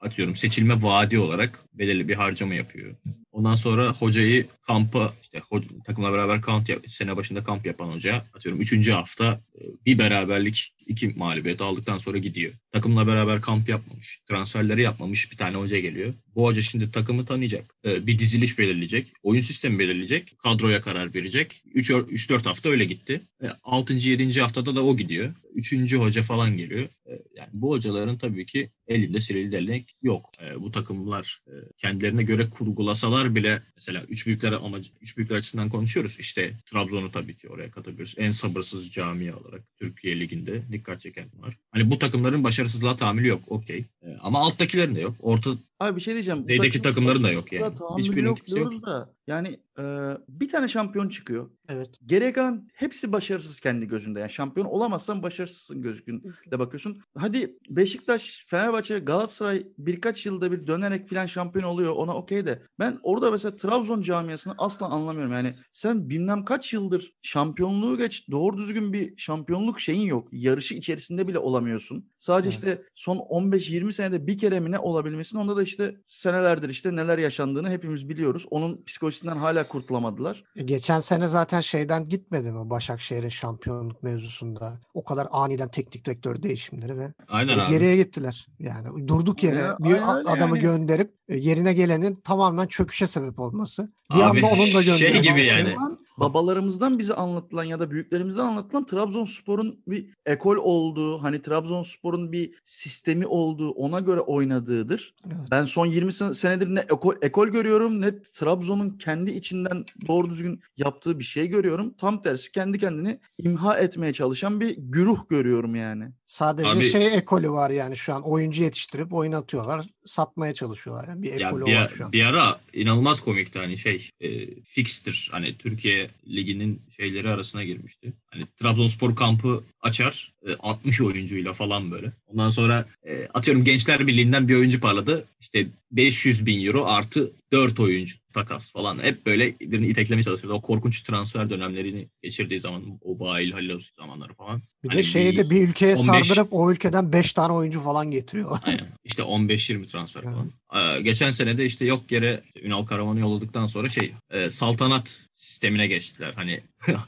atıyorum 0.00 0.36
seçilme 0.36 0.82
vaadi 0.82 1.18
olarak 1.18 1.64
belirli 1.74 2.08
bir 2.08 2.14
harcama 2.14 2.54
yapıyor. 2.54 2.94
Ondan 3.40 3.54
sonra 3.54 3.92
hocayı 3.92 4.46
kampa 4.62 5.12
işte 5.22 5.40
takımla 5.84 6.12
beraber 6.12 6.42
kamp 6.42 6.68
yap, 6.68 6.78
sene 6.88 7.16
başında 7.16 7.44
kamp 7.44 7.66
yapan 7.66 7.88
hoca 7.88 8.24
atıyorum 8.34 8.60
3. 8.60 8.88
hafta 8.88 9.40
e, 9.54 9.60
bir 9.86 9.98
beraberlik 9.98 10.74
iki 10.90 11.08
mağlubiyet 11.08 11.60
aldıktan 11.60 11.98
sonra 11.98 12.18
gidiyor. 12.18 12.52
Takımla 12.72 13.06
beraber 13.06 13.40
kamp 13.40 13.68
yapmamış. 13.68 14.20
Transferleri 14.28 14.82
yapmamış 14.82 15.32
bir 15.32 15.36
tane 15.36 15.56
hoca 15.56 15.78
geliyor. 15.78 16.14
Bu 16.34 16.44
hoca 16.44 16.62
şimdi 16.62 16.90
takımı 16.90 17.26
tanıyacak. 17.26 17.74
E, 17.84 18.06
bir 18.06 18.18
diziliş 18.18 18.58
belirleyecek. 18.58 19.12
Oyun 19.22 19.40
sistemi 19.40 19.78
belirleyecek. 19.78 20.38
Kadroya 20.38 20.80
karar 20.80 21.14
verecek. 21.14 21.62
3-4 21.74 22.44
hafta 22.44 22.68
öyle 22.68 22.84
gitti. 22.84 23.20
E, 23.42 23.46
6. 23.62 23.92
7. 23.92 24.40
haftada 24.40 24.76
da 24.76 24.84
o 24.84 24.96
gidiyor. 24.96 25.34
3. 25.54 25.94
hoca 25.94 26.22
falan 26.22 26.56
geliyor. 26.56 26.88
E, 27.06 27.12
yani 27.36 27.48
bu 27.52 27.70
hocaların 27.70 28.18
tabii 28.18 28.46
ki 28.46 28.70
elinde 28.88 29.20
sirili 29.20 29.52
değnek 29.52 29.96
yok. 30.02 30.30
E, 30.42 30.60
bu 30.60 30.70
takımlar 30.70 31.40
e, 31.46 31.52
kendilerine 31.78 32.22
göre 32.22 32.50
kurgulasalar 32.50 33.34
bile 33.34 33.62
mesela 33.76 34.02
üç 34.08 34.26
büyükler 34.26 34.52
amacı 34.52 34.90
üç 35.00 35.16
büyükler 35.16 35.36
açısından 35.36 35.68
konuşuyoruz. 35.68 36.16
İşte 36.20 36.52
Trabzon'u 36.66 37.12
tabii 37.12 37.36
ki 37.36 37.48
oraya 37.48 37.70
katabiliriz. 37.70 38.14
En 38.18 38.30
sabırsız 38.30 38.90
camia 38.90 39.36
olarak 39.36 39.62
Türkiye 39.76 40.20
liginde 40.20 40.62
dikkat 40.80 41.00
çeken 41.00 41.28
var. 41.38 41.58
Hani 41.70 41.90
bu 41.90 41.98
takımların 41.98 42.44
başarısızlığa 42.44 42.96
tahammülü 42.96 43.28
yok. 43.28 43.40
Okey. 43.46 43.84
E, 44.02 44.16
ama 44.22 44.38
alttakilerin 44.40 44.94
de 44.94 45.00
yok. 45.00 45.14
Orta 45.20 45.50
Abi 45.80 45.96
bir 45.96 46.00
şey 46.00 46.14
diyeceğim. 46.14 46.44
Bu 46.44 46.48
Neydeki 46.48 46.82
takımların 46.82 47.22
da 47.22 47.30
yok 47.30 47.52
yani. 47.52 47.74
Hiçbirinin 47.98 48.28
yok 48.28 48.46
kimse 48.46 48.60
yok. 48.60 48.86
da 48.86 49.14
yani 49.30 49.60
e, 49.78 49.82
bir 50.28 50.48
tane 50.48 50.68
şampiyon 50.68 51.08
çıkıyor. 51.08 51.50
Evet. 51.68 51.98
Geriye 52.06 52.32
kalan 52.32 52.68
hepsi 52.74 53.12
başarısız 53.12 53.60
kendi 53.60 53.86
gözünde. 53.86 54.20
Yani 54.20 54.30
şampiyon 54.30 54.66
olamazsan 54.66 55.22
başarısızsın 55.22 55.82
gözünde 55.82 56.58
bakıyorsun. 56.58 57.00
Hadi 57.16 57.58
Beşiktaş, 57.68 58.44
Fenerbahçe, 58.46 58.98
Galatasaray 58.98 59.66
birkaç 59.78 60.26
yılda 60.26 60.52
bir 60.52 60.66
dönerek 60.66 61.08
filan 61.08 61.26
şampiyon 61.26 61.64
oluyor. 61.64 61.92
Ona 61.92 62.14
okey 62.16 62.46
de. 62.46 62.62
Ben 62.78 62.98
orada 63.02 63.30
mesela 63.30 63.56
Trabzon 63.56 64.00
camiasını 64.00 64.54
asla 64.58 64.86
anlamıyorum. 64.86 65.32
Yani 65.32 65.52
sen 65.72 66.08
bilmem 66.10 66.44
kaç 66.44 66.72
yıldır 66.72 67.12
şampiyonluğu 67.22 67.98
geç 67.98 68.30
doğru 68.30 68.58
düzgün 68.58 68.92
bir 68.92 69.16
şampiyonluk 69.16 69.80
şeyin 69.80 70.06
yok. 70.06 70.28
Yarışı 70.32 70.74
içerisinde 70.74 71.28
bile 71.28 71.38
olamıyorsun. 71.38 72.10
Sadece 72.18 72.48
Evet. 72.48 72.58
işte 72.58 72.82
son 72.94 73.16
15-20 73.16 73.92
senede 73.92 74.26
bir 74.26 74.38
kere 74.38 74.60
mi 74.60 74.70
ne 74.70 74.78
olabilmesin. 74.78 75.38
Onda 75.38 75.56
da 75.56 75.62
işte 75.62 75.96
senelerdir 76.06 76.68
işte 76.68 76.96
neler 76.96 77.18
yaşandığını 77.18 77.70
hepimiz 77.70 78.08
biliyoruz. 78.08 78.46
Onun 78.50 78.82
psikolojisinden 79.20 79.36
hala 79.36 79.68
kurtulamadılar. 79.68 80.44
E, 80.56 80.62
Geçen 80.62 80.98
sene 81.00 81.28
zaten 81.28 81.60
şeyden 81.60 82.04
gitmedi 82.08 82.52
mi 82.52 82.70
Başakşehir'in 82.70 83.28
şampiyonluk 83.28 84.02
mevzusunda? 84.02 84.80
O 84.94 85.04
kadar 85.04 85.28
aniden 85.30 85.68
teknik 85.70 86.04
direktör 86.06 86.42
değişimleri 86.42 86.98
ve 86.98 87.12
aynen 87.28 87.58
e, 87.58 87.62
abi. 87.62 87.70
geriye 87.70 87.96
gittiler. 87.96 88.46
Yani 88.58 89.08
durduk 89.08 89.42
yere 89.44 89.58
Ya, 89.58 89.76
bir 89.80 89.92
aynen 89.92 90.24
adamı 90.24 90.56
yani. 90.56 90.60
gönderip 90.60 91.14
e, 91.28 91.36
yerine 91.36 91.72
gelenin 91.72 92.14
tamamen 92.24 92.66
çöküşe 92.66 93.06
sebep 93.06 93.38
olması. 93.40 93.92
Bir 94.14 94.20
Abi, 94.20 94.22
anda 94.38 94.46
onun 94.46 94.58
da 94.74 94.82
şey 94.82 94.84
gönderilmesi. 94.84 95.28
gibi 95.28 95.46
yani. 95.46 95.76
Aslında 95.78 95.99
Babalarımızdan 96.18 96.98
bize 96.98 97.14
anlatılan 97.14 97.64
ya 97.64 97.80
da 97.80 97.90
büyüklerimizden 97.90 98.44
anlatılan 98.44 98.86
Trabzonspor'un 98.86 99.80
bir 99.86 100.10
ekol 100.26 100.56
olduğu, 100.56 101.22
hani 101.22 101.42
Trabzonspor'un 101.42 102.32
bir 102.32 102.54
sistemi 102.64 103.26
olduğu, 103.26 103.70
ona 103.70 104.00
göre 104.00 104.20
oynadığıdır. 104.20 105.14
Evet. 105.26 105.48
Ben 105.50 105.64
son 105.64 105.86
20 105.86 106.12
sen- 106.12 106.32
senedir 106.32 106.74
ne 106.74 106.80
ekol, 106.80 107.14
ekol 107.22 107.48
görüyorum 107.48 108.00
ne 108.00 108.22
Trabzon'un 108.22 108.90
kendi 108.98 109.30
içinden 109.30 109.84
doğru 110.08 110.30
düzgün 110.30 110.60
yaptığı 110.76 111.18
bir 111.18 111.24
şey 111.24 111.46
görüyorum. 111.48 111.94
Tam 111.98 112.22
tersi 112.22 112.52
kendi 112.52 112.78
kendini 112.78 113.20
imha 113.38 113.78
etmeye 113.78 114.12
çalışan 114.12 114.60
bir 114.60 114.76
güruh 114.78 115.28
görüyorum 115.28 115.74
yani. 115.74 116.04
Sadece 116.26 116.68
Abi- 116.68 116.84
şey 116.84 117.14
ekolü 117.18 117.50
var 117.50 117.70
yani 117.70 117.96
şu 117.96 118.14
an 118.14 118.22
oyuncu 118.22 118.62
yetiştirip 118.62 119.12
oynatıyorlar, 119.14 119.86
satmaya 120.10 120.54
çalışıyorlar. 120.54 121.08
Yani 121.08 121.22
bir 121.22 121.40
Ya 121.40 121.48
ekolü 121.48 121.66
bir, 121.66 121.76
var 121.76 121.92
şu 121.96 122.04
an. 122.04 122.12
bir 122.12 122.24
ara 122.24 122.60
inanılmaz 122.72 123.20
komikti 123.20 123.58
hani 123.58 123.78
şey 123.78 124.10
e, 124.20 124.46
fixtir 124.64 125.28
hani 125.32 125.58
Türkiye 125.58 126.10
liginin 126.28 126.82
şeyleri 126.96 127.28
arasına 127.30 127.64
girmişti. 127.64 128.12
Hani 128.30 128.46
Trabzonspor 128.60 129.16
kampı 129.16 129.64
açar 129.80 130.32
e, 130.48 130.56
60 130.58 131.00
oyuncuyla 131.00 131.52
falan 131.52 131.90
böyle. 131.90 132.12
Ondan 132.26 132.50
sonra 132.50 132.86
e, 133.08 133.26
atıyorum 133.34 133.64
Gençler 133.64 134.06
Birliği'nden 134.06 134.48
bir 134.48 134.54
oyuncu 134.54 134.80
parladı. 134.80 135.24
İşte 135.40 135.66
500 135.92 136.46
bin 136.46 136.66
euro 136.66 136.84
artı 136.86 137.32
4 137.52 137.80
oyuncu 137.80 138.16
takas 138.34 138.72
falan. 138.72 138.98
Hep 138.98 139.26
böyle 139.26 139.60
birini 139.60 139.86
iteklemeye 139.86 140.24
çalışıyordu. 140.24 140.56
O 140.56 140.60
korkunç 140.60 141.02
transfer 141.02 141.50
dönemlerini 141.50 142.08
geçirdiği 142.22 142.60
zaman 142.60 142.98
o 143.00 143.20
Bail 143.20 143.52
Halil 143.52 143.80
zamanları 143.98 144.34
falan. 144.34 144.62
Bir 144.84 144.88
de 144.88 145.18
Hani 145.18 145.36
de 145.36 145.50
bir 145.50 145.68
ülkeye 145.68 145.96
15 145.96 146.26
sardırıp 146.26 146.48
o 146.52 146.72
ülkeden 146.72 147.12
5 147.12 147.32
tane 147.32 147.52
oyuncu 147.52 147.80
falan 147.80 148.10
getiriyorlar. 148.10 148.60
Aynen. 148.66 148.86
İşte 149.04 149.22
15-20 149.22 149.86
transfer 149.86 150.22
falan. 150.22 150.46
Ee, 150.46 150.59
geçen 151.02 151.30
sene 151.30 151.58
de 151.58 151.64
işte 151.64 151.84
yok 151.84 152.12
yere 152.12 152.42
Ünal 152.62 152.86
Karaman'ı 152.86 153.20
yolladıktan 153.20 153.66
sonra 153.66 153.88
şey 153.88 154.12
e, 154.30 154.50
saltanat 154.50 155.20
sistemine 155.30 155.86
geçtiler. 155.86 156.32
Hani 156.36 156.60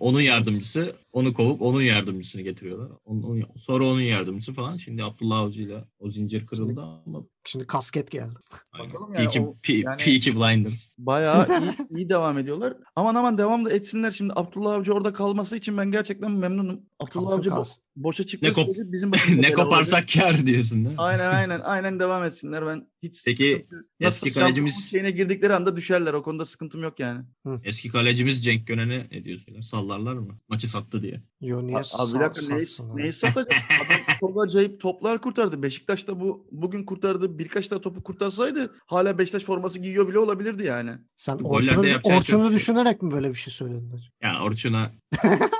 onun 0.00 0.20
yardımcısı 0.20 0.96
onu 1.12 1.34
kovup 1.34 1.62
onun 1.62 1.82
yardımcısını 1.82 2.42
getiriyorlar. 2.42 2.88
Onun, 3.04 3.46
sonra 3.58 3.86
onun 3.86 4.00
yardımcısı 4.00 4.52
falan. 4.52 4.76
Şimdi 4.76 5.04
Abdullah 5.04 5.38
Avcı 5.38 5.62
ile 5.62 5.84
o 5.98 6.10
zincir 6.10 6.46
kırıldı 6.46 6.80
ama 7.06 7.24
Şimdi 7.44 7.66
kasket 7.66 8.10
geldi. 8.10 8.34
aynen. 8.72 8.88
Bakalım 8.94 9.14
yani 9.14 9.24
Peaky, 9.24 9.38
o- 9.40 9.56
Pe- 9.62 9.72
yani- 9.84 9.96
Peaky 9.96 10.30
Blinders. 10.30 10.90
Bayağı 10.98 11.46
iyi, 11.62 11.98
iyi 11.98 12.08
devam 12.08 12.38
ediyorlar. 12.38 12.74
Aman 12.96 13.14
aman 13.14 13.38
devam 13.38 13.64
da 13.64 13.72
etsinler. 13.72 14.10
Şimdi 14.10 14.32
Abdullah 14.36 14.72
Avcı 14.72 14.92
orada 14.94 15.12
kalması 15.12 15.56
için 15.56 15.76
ben 15.76 15.90
gerçekten 15.92 16.30
memnunum. 16.30 16.80
Abdullah 17.00 17.24
Kalsın 17.26 17.38
Avcı 17.40 17.50
bo- 17.50 17.54
kalsın. 17.54 17.82
boşa 17.96 18.26
çıktığı 18.26 18.48
Ne 18.48 18.52
kop- 18.52 18.92
bizim 18.92 19.10
ne 19.42 19.52
koparsak 19.52 20.04
kar 20.14 20.46
diyorsun 20.46 20.78
değil 20.84 20.96
mi? 20.96 21.02
Aynen 21.02 21.30
aynen 21.32 21.60
aynen 21.60 22.00
devam 22.00 22.24
etsinler. 22.24 22.66
Ben 22.66 22.86
hiç 23.02 23.09
Peki, 23.26 23.62
sıkıntı- 23.64 23.86
eski 24.00 24.32
kalecimiz- 24.32 24.90
şeyine 24.90 25.10
girdikleri 25.10 25.54
anda 25.54 25.76
düşerler. 25.76 26.12
O 26.12 26.22
konuda 26.22 26.46
sıkıntım 26.46 26.82
yok 26.82 27.00
yani. 27.00 27.20
Eski 27.64 27.88
kalecimiz 27.88 28.44
Cenk 28.44 28.66
Gönen'e 28.66 29.08
ne 29.10 29.24
diyorsun? 29.24 29.60
Sallarlar 29.60 30.14
mı? 30.14 30.38
Maçı 30.48 30.68
sattı 30.70 31.02
diye. 31.02 31.22
Yo 31.40 31.66
niye 31.66 31.76
A- 31.76 31.80
Abi 31.80 31.84
bir 32.14 32.18
sa- 32.18 32.20
dakika 32.20 32.54
neyi, 32.54 32.66
neyi 32.94 33.12
satacak? 33.12 33.52
Adam 33.86 34.16
çok 34.20 34.44
acayip 34.44 34.80
toplar 34.80 35.20
kurtardı. 35.20 35.62
Beşiktaş 35.62 36.06
da 36.08 36.20
bu 36.20 36.46
bugün 36.52 36.84
kurtardı. 36.84 37.38
Birkaç 37.38 37.70
daha 37.70 37.80
topu 37.80 38.02
kurtarsaydı 38.02 38.74
hala 38.86 39.18
Beşiktaş 39.18 39.42
forması 39.42 39.78
giyiyor 39.78 40.08
bile 40.08 40.18
olabilirdi 40.18 40.64
yani. 40.64 40.90
Sen 41.16 41.38
Orçun'u, 41.38 41.96
Orçun'u 42.04 42.48
şey. 42.48 42.56
düşünerek 42.56 43.02
mi 43.02 43.10
böyle 43.12 43.28
bir 43.28 43.34
şey 43.34 43.52
söyledin? 43.52 43.88
acaba? 43.88 44.10
Ya 44.22 44.42
Orçun'a 44.42 44.92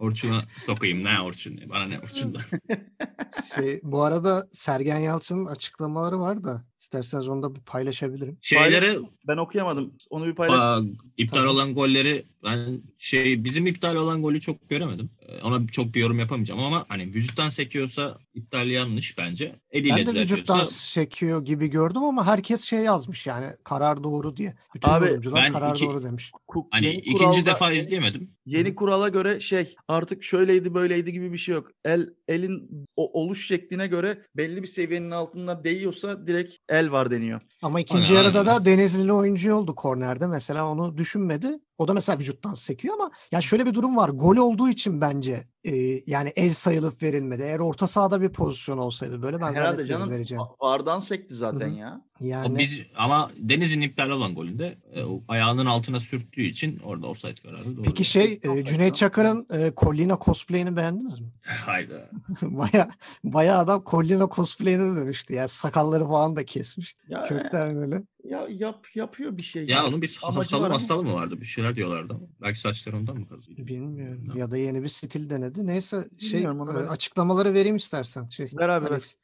Orçun'a 0.00 0.42
sokayım 0.66 1.04
ne 1.04 1.20
Orçun. 1.20 1.60
Bana 1.68 1.84
ne 1.84 1.98
Orçun'da. 1.98 2.38
Şey, 3.54 3.80
bu 3.82 4.02
arada 4.02 4.48
Sergen 4.50 4.98
Yalçın'ın 4.98 5.46
açıklamaları 5.46 6.20
var 6.20 6.44
da 6.44 6.64
isterseniz 6.78 7.28
onu 7.28 7.42
da 7.42 7.54
bir 7.54 7.60
paylaşabilirim. 7.60 8.38
Şeylere 8.42 8.98
Ben 9.28 9.36
okuyamadım. 9.36 9.94
Onu 10.10 10.26
bir 10.26 10.34
paylaş. 10.34 10.62
Aa, 10.62 10.80
iptal 11.16 11.36
Tamam. 11.36 11.54
olan 11.54 11.74
golleri 11.74 12.26
ben 12.44 12.82
şey 12.98 13.44
bizim 13.44 13.66
iptal 13.66 13.96
olan 13.96 14.22
golü 14.22 14.40
çok 14.40 14.68
göremedim. 14.68 15.10
Ee, 15.30 15.42
ona 15.42 15.66
çok 15.66 15.94
bir 15.94 16.00
yorum 16.00 16.18
yapamayacağım 16.18 16.60
ama 16.60 16.84
hani 16.88 17.02
vücuttan 17.06 17.48
sekiyorsa 17.48 18.18
iptal 18.34 18.66
yanlış 18.70 19.18
bence. 19.18 19.56
Eliyle 19.70 19.96
Ben 19.96 20.06
de 20.06 20.20
vücuttan 20.20 20.42
düzeltiyorsa 20.42 21.00
çekiyor 21.00 21.42
gibi 21.44 21.68
gördüm 21.70 22.02
ama 22.02 22.26
herkes 22.26 22.64
şey 22.64 22.78
yazmış 22.78 23.26
yani 23.26 23.46
karar 23.64 24.04
doğru 24.04 24.36
diye. 24.36 24.54
Bütün 24.74 24.90
Abi, 24.90 25.06
yorumcular 25.06 25.42
ben 25.42 25.52
karar 25.52 25.74
iki- 25.76 25.84
doğru 25.86 26.02
demiş. 26.04 26.30
Ku- 26.48 26.66
hani 26.70 26.86
yeni 26.86 26.96
ikinci 26.96 27.18
kuralda- 27.24 27.46
defa 27.46 27.72
izleyemedim. 27.72 28.30
Yeni 28.46 28.74
kurala 28.74 29.08
göre 29.08 29.40
şey 29.40 29.74
artık 29.88 30.24
şöyleydi 30.24 30.74
böyleydi 30.74 31.12
gibi 31.12 31.32
bir 31.32 31.38
şey 31.38 31.54
yok. 31.54 31.70
El 31.84 32.08
elin 32.28 32.86
o, 32.96 33.20
oluş 33.20 33.46
şekline 33.46 33.86
göre 33.86 34.22
belli 34.36 34.62
bir 34.62 34.66
seviyenin 34.68 35.10
altında 35.10 35.64
değiyorsa 35.64 36.26
direkt 36.26 36.54
el 36.68 36.92
var 36.92 37.10
deniyor. 37.10 37.40
Ama 37.62 37.80
ikinci 37.80 38.12
Aynen, 38.12 38.22
yarıda 38.24 38.40
aynen. 38.40 38.54
da 38.60 38.64
Denizlili 38.64 39.12
oyuncu 39.12 39.54
oldu 39.54 39.74
kornerde. 39.74 40.26
Mesela 40.26 40.70
onu 40.72 40.98
düşünmedi. 40.98 41.58
O 41.80 41.88
da 41.88 41.94
mesela 41.94 42.18
vücuttan 42.18 42.54
sekiyor 42.54 42.94
ama 42.94 43.10
ya 43.32 43.40
şöyle 43.40 43.66
bir 43.66 43.74
durum 43.74 43.96
var. 43.96 44.08
Gol 44.08 44.36
olduğu 44.36 44.68
için 44.68 45.00
bence 45.00 45.44
e, 45.64 45.72
yani 46.06 46.32
el 46.36 46.52
sayılıp 46.52 47.02
verilmedi. 47.02 47.42
Eğer 47.42 47.58
orta 47.58 47.86
sahada 47.86 48.20
bir 48.20 48.28
pozisyon 48.28 48.78
olsaydı 48.78 49.22
böyle 49.22 49.36
ben 49.36 49.42
Herhalde 49.42 49.62
zannetmiyorum 49.62 49.88
canım 49.88 50.10
vereceğim. 50.10 50.42
va- 50.42 50.56
vardan 50.60 51.00
sekti 51.00 51.34
zaten 51.34 51.68
Hı 51.68 51.72
hı. 51.72 51.76
ya. 51.76 52.00
O 52.20 52.24
Yani 52.24 52.58
biz 52.58 52.80
ama 52.96 53.30
Deniz'in 53.36 53.80
iptal 53.80 54.10
olan 54.10 54.34
golünde 54.34 54.78
e, 54.92 55.02
o 55.02 55.22
ayağının 55.28 55.66
altına 55.66 56.00
sürttüğü 56.00 56.42
için 56.42 56.78
orada 56.78 57.06
offside 57.06 57.34
kararı 57.34 57.76
doğru. 57.76 57.82
peki 57.82 58.04
şey 58.04 58.40
e, 58.42 58.64
Cüneyt? 58.64 58.94
Çakır'ın 58.94 59.46
e, 59.52 59.72
Collina 59.76 60.18
cosplay'ini 60.24 60.76
beğendiniz 60.76 61.20
mi? 61.20 61.26
Hayda. 61.46 62.10
baya 62.42 62.90
baya 63.24 63.58
adam 63.58 63.82
Collina 63.86 64.28
cosplay'ine 64.30 64.96
dönüştü. 64.96 65.34
Yani 65.34 65.48
sakalları 65.48 66.04
falan 66.04 66.36
da 66.36 66.44
kesmiş. 66.44 66.96
Ya, 67.08 67.24
Kökten 67.24 67.74
böyle. 67.76 68.02
Ya 68.50 68.70
yap 68.70 68.86
yapıyor 68.94 69.38
bir 69.38 69.42
şey. 69.42 69.66
Ya 69.66 69.86
onun 69.86 70.02
bir 70.02 70.18
hastalığı 70.22 70.68
hastalığı 70.68 71.04
mı 71.04 71.14
vardı? 71.14 71.40
Bir 71.40 71.46
şeyler 71.46 71.76
diyorlardı 71.76 72.12
ama. 72.14 72.26
Belki 72.42 72.60
saçları 72.60 72.96
ondan 72.96 73.16
mı 73.16 73.28
kazıydı? 73.28 73.66
Bilmiyorum. 73.66 74.32
Ya 74.36 74.50
da 74.50 74.56
yeni 74.56 74.82
bir 74.82 74.88
stil 74.88 75.30
denedi. 75.30 75.66
Neyse 75.66 76.08
şey 76.18 76.32
Bilmiyorum 76.32 76.60
onu 76.60 76.80
e, 76.80 76.88
açıklamaları 76.88 77.54
vereyim 77.54 77.76
istersen. 77.76 78.28
Şey, 78.28 78.50
Ver 78.52 78.68
abi. 78.68 78.86
Alex. 78.86 79.14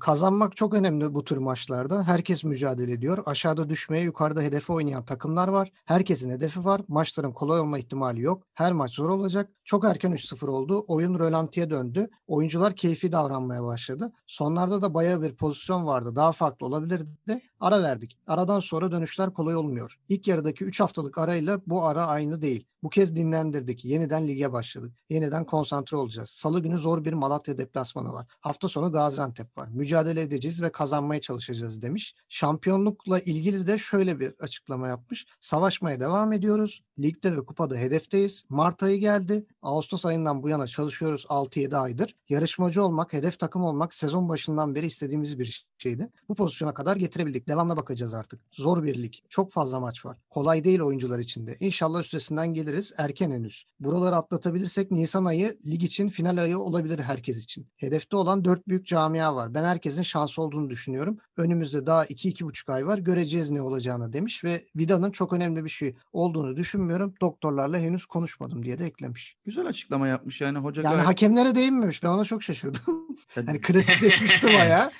Kazanmak 0.00 0.56
çok 0.56 0.74
önemli 0.74 1.14
bu 1.14 1.24
tür 1.24 1.36
maçlarda. 1.36 2.04
Herkes 2.04 2.44
mücadele 2.44 2.92
ediyor. 2.92 3.18
Aşağıda 3.26 3.68
düşmeye, 3.68 4.04
yukarıda 4.04 4.40
hedefe 4.40 4.72
oynayan 4.72 5.04
takımlar 5.04 5.48
var. 5.48 5.72
Herkesin 5.84 6.30
hedefi 6.30 6.64
var. 6.64 6.80
Maçların 6.88 7.32
kolay 7.32 7.60
olma 7.60 7.78
ihtimali 7.78 8.20
yok. 8.20 8.42
Her 8.54 8.72
maç 8.72 8.94
zor 8.94 9.08
olacak. 9.08 9.50
Çok 9.64 9.84
erken 9.84 10.12
3-0 10.12 10.46
oldu. 10.46 10.84
Oyun 10.88 11.18
rölantiye 11.18 11.70
döndü. 11.70 12.08
Oyuncular 12.26 12.76
keyfi 12.76 13.12
davranmaya 13.12 13.64
başladı. 13.64 14.12
Sonlarda 14.26 14.82
da 14.82 14.94
bayağı 14.94 15.22
bir 15.22 15.34
pozisyon 15.34 15.86
vardı. 15.86 16.16
Daha 16.16 16.32
farklı 16.32 16.66
olabilirdi. 16.66 17.40
Ara 17.60 17.82
verdik. 17.82 18.18
Aradan 18.26 18.60
sonra 18.60 18.90
dönüşler 18.90 19.34
kolay 19.34 19.56
olmuyor. 19.56 19.96
İlk 20.08 20.28
yarıdaki 20.28 20.64
3 20.64 20.80
haftalık 20.80 21.18
arayla 21.18 21.60
bu 21.66 21.84
ara 21.84 22.06
aynı 22.06 22.42
değil. 22.42 22.66
Bu 22.86 22.90
kez 22.90 23.16
dinlendirdik. 23.16 23.84
Yeniden 23.84 24.28
lige 24.28 24.52
başladık. 24.52 24.92
Yeniden 25.10 25.44
konsantre 25.44 25.96
olacağız. 25.96 26.30
Salı 26.30 26.62
günü 26.62 26.78
zor 26.78 27.04
bir 27.04 27.12
Malatya 27.12 27.58
deplasmanı 27.58 28.12
var. 28.12 28.26
Hafta 28.40 28.68
sonu 28.68 28.92
Gaziantep 28.92 29.56
var. 29.56 29.68
Mücadele 29.68 30.20
edeceğiz 30.20 30.62
ve 30.62 30.72
kazanmaya 30.72 31.20
çalışacağız 31.20 31.82
demiş. 31.82 32.14
Şampiyonlukla 32.28 33.20
ilgili 33.20 33.66
de 33.66 33.78
şöyle 33.78 34.20
bir 34.20 34.34
açıklama 34.40 34.88
yapmış. 34.88 35.26
Savaşmaya 35.40 36.00
devam 36.00 36.32
ediyoruz. 36.32 36.82
Ligde 36.98 37.36
ve 37.36 37.44
kupada 37.44 37.76
hedefteyiz. 37.76 38.44
Mart 38.48 38.82
ayı 38.82 39.00
geldi. 39.00 39.46
Ağustos 39.62 40.06
ayından 40.06 40.42
bu 40.42 40.48
yana 40.48 40.66
çalışıyoruz 40.66 41.26
6-7 41.28 41.76
aydır. 41.76 42.14
Yarışmacı 42.28 42.84
olmak, 42.84 43.12
hedef 43.12 43.38
takım 43.38 43.62
olmak 43.62 43.94
sezon 43.94 44.28
başından 44.28 44.74
beri 44.74 44.86
istediğimiz 44.86 45.38
bir 45.38 45.66
şeydi. 45.78 46.08
Bu 46.28 46.34
pozisyona 46.34 46.74
kadar 46.74 46.96
getirebildik. 46.96 47.48
Devamla 47.48 47.76
bakacağız 47.76 48.14
artık. 48.14 48.40
Zor 48.52 48.82
bir 48.82 49.02
lig. 49.02 49.14
Çok 49.28 49.52
fazla 49.52 49.80
maç 49.80 50.06
var. 50.06 50.18
Kolay 50.30 50.64
değil 50.64 50.80
oyuncular 50.80 51.18
için 51.18 51.46
de. 51.46 51.56
İnşallah 51.60 52.00
üstesinden 52.00 52.54
geliriz. 52.54 52.92
Erken 52.96 53.30
henüz. 53.30 53.64
Buraları 53.80 54.16
atlatabilirsek 54.16 54.90
Nisan 54.90 55.24
ayı 55.24 55.58
lig 55.66 55.82
için 55.82 56.08
final 56.08 56.42
ayı 56.42 56.58
olabilir 56.58 56.98
herkes 56.98 57.44
için. 57.44 57.66
Hedefte 57.76 58.16
olan 58.16 58.44
dört 58.44 58.68
büyük 58.68 58.86
camia 58.86 59.36
var. 59.36 59.54
Ben 59.54 59.64
herkesin 59.64 60.02
şansı 60.02 60.42
olduğunu 60.42 60.70
düşünüyorum. 60.70 61.18
Önümüzde 61.36 61.86
daha 61.86 62.04
2-2,5 62.04 62.72
ay 62.72 62.86
var. 62.86 62.98
Göreceğiz 62.98 63.50
ne 63.50 63.62
olacağını 63.62 64.12
demiş 64.12 64.44
ve 64.44 64.64
Vida'nın 64.76 65.10
çok 65.10 65.32
önemli 65.32 65.64
bir 65.64 65.70
şey 65.70 65.94
olduğunu 66.12 66.56
düşünmüyorum. 66.86 67.14
Doktorlarla 67.20 67.78
henüz 67.78 68.06
konuşmadım 68.06 68.62
diye 68.64 68.78
de 68.78 68.84
eklemiş. 68.84 69.36
Güzel 69.44 69.66
açıklama 69.66 70.08
yapmış 70.08 70.40
yani 70.40 70.58
hoca 70.58 70.82
Yani 70.82 70.94
gayet- 70.94 71.06
hakemlere 71.06 71.54
değinmemiş. 71.54 72.02
Ben 72.02 72.08
ona 72.08 72.24
çok 72.24 72.42
şaşırdım. 72.42 72.80
Hani 73.34 73.60
klasikleşmişti 73.60 74.46
bayağı. 74.46 74.90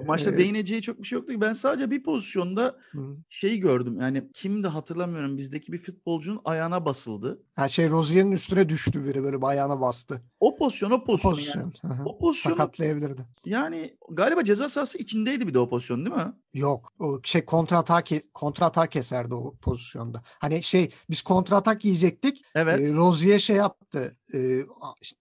bu 0.00 0.04
maçta 0.04 0.38
değineceği 0.38 0.82
çok 0.82 1.02
bir 1.02 1.06
şey 1.06 1.18
yoktu. 1.18 1.34
Ben 1.40 1.52
sadece 1.52 1.90
bir 1.90 2.02
pozisyonda 2.02 2.76
Hı. 2.92 3.16
şeyi 3.30 3.60
gördüm. 3.60 4.00
Yani 4.00 4.24
kimdi 4.34 4.68
hatırlamıyorum. 4.68 5.36
Bizdeki 5.38 5.72
bir 5.72 5.78
futbolcunun 5.78 6.40
ayağına 6.44 6.84
basıldı. 6.84 7.42
Ha 7.54 7.68
şey 7.68 7.90
Rozier'in 7.90 8.32
üstüne 8.32 8.68
düştü 8.68 9.04
biri 9.04 9.24
böyle 9.24 9.46
ayağına 9.46 9.80
bastı. 9.80 10.22
O 10.40 10.56
pozisyon 10.56 10.90
o 10.90 11.04
pozisyon, 11.04 11.30
pozisyon. 11.32 11.62
yani. 11.62 11.94
Hı 11.94 12.02
hı. 12.02 12.04
O 12.04 12.18
pozisyon 12.18 12.52
Sakatlayabilirdi. 12.52 13.26
yani 13.44 13.96
galiba 14.10 14.44
ceza 14.44 14.68
sahası 14.68 14.98
içindeydi 14.98 15.48
bir 15.48 15.54
de 15.54 15.58
o 15.58 15.68
pozisyon 15.68 16.06
değil 16.06 16.16
mi? 16.16 16.32
Yok. 16.54 16.92
O 16.98 17.20
şey 17.24 17.44
kontratak 17.44 18.08
kontratak 18.34 18.92
keserdi 18.92 19.34
o 19.34 19.54
pozisyonda. 19.56 20.22
Hani 20.38 20.62
şey 20.62 20.90
biz 21.10 21.22
kontratak 21.22 21.84
yiyecektik. 21.84 22.44
Evet. 22.54 22.80
E, 22.80 22.92
Rozier 22.92 23.38
şey 23.38 23.56
yaptı. 23.56 24.16
E, 24.34 24.38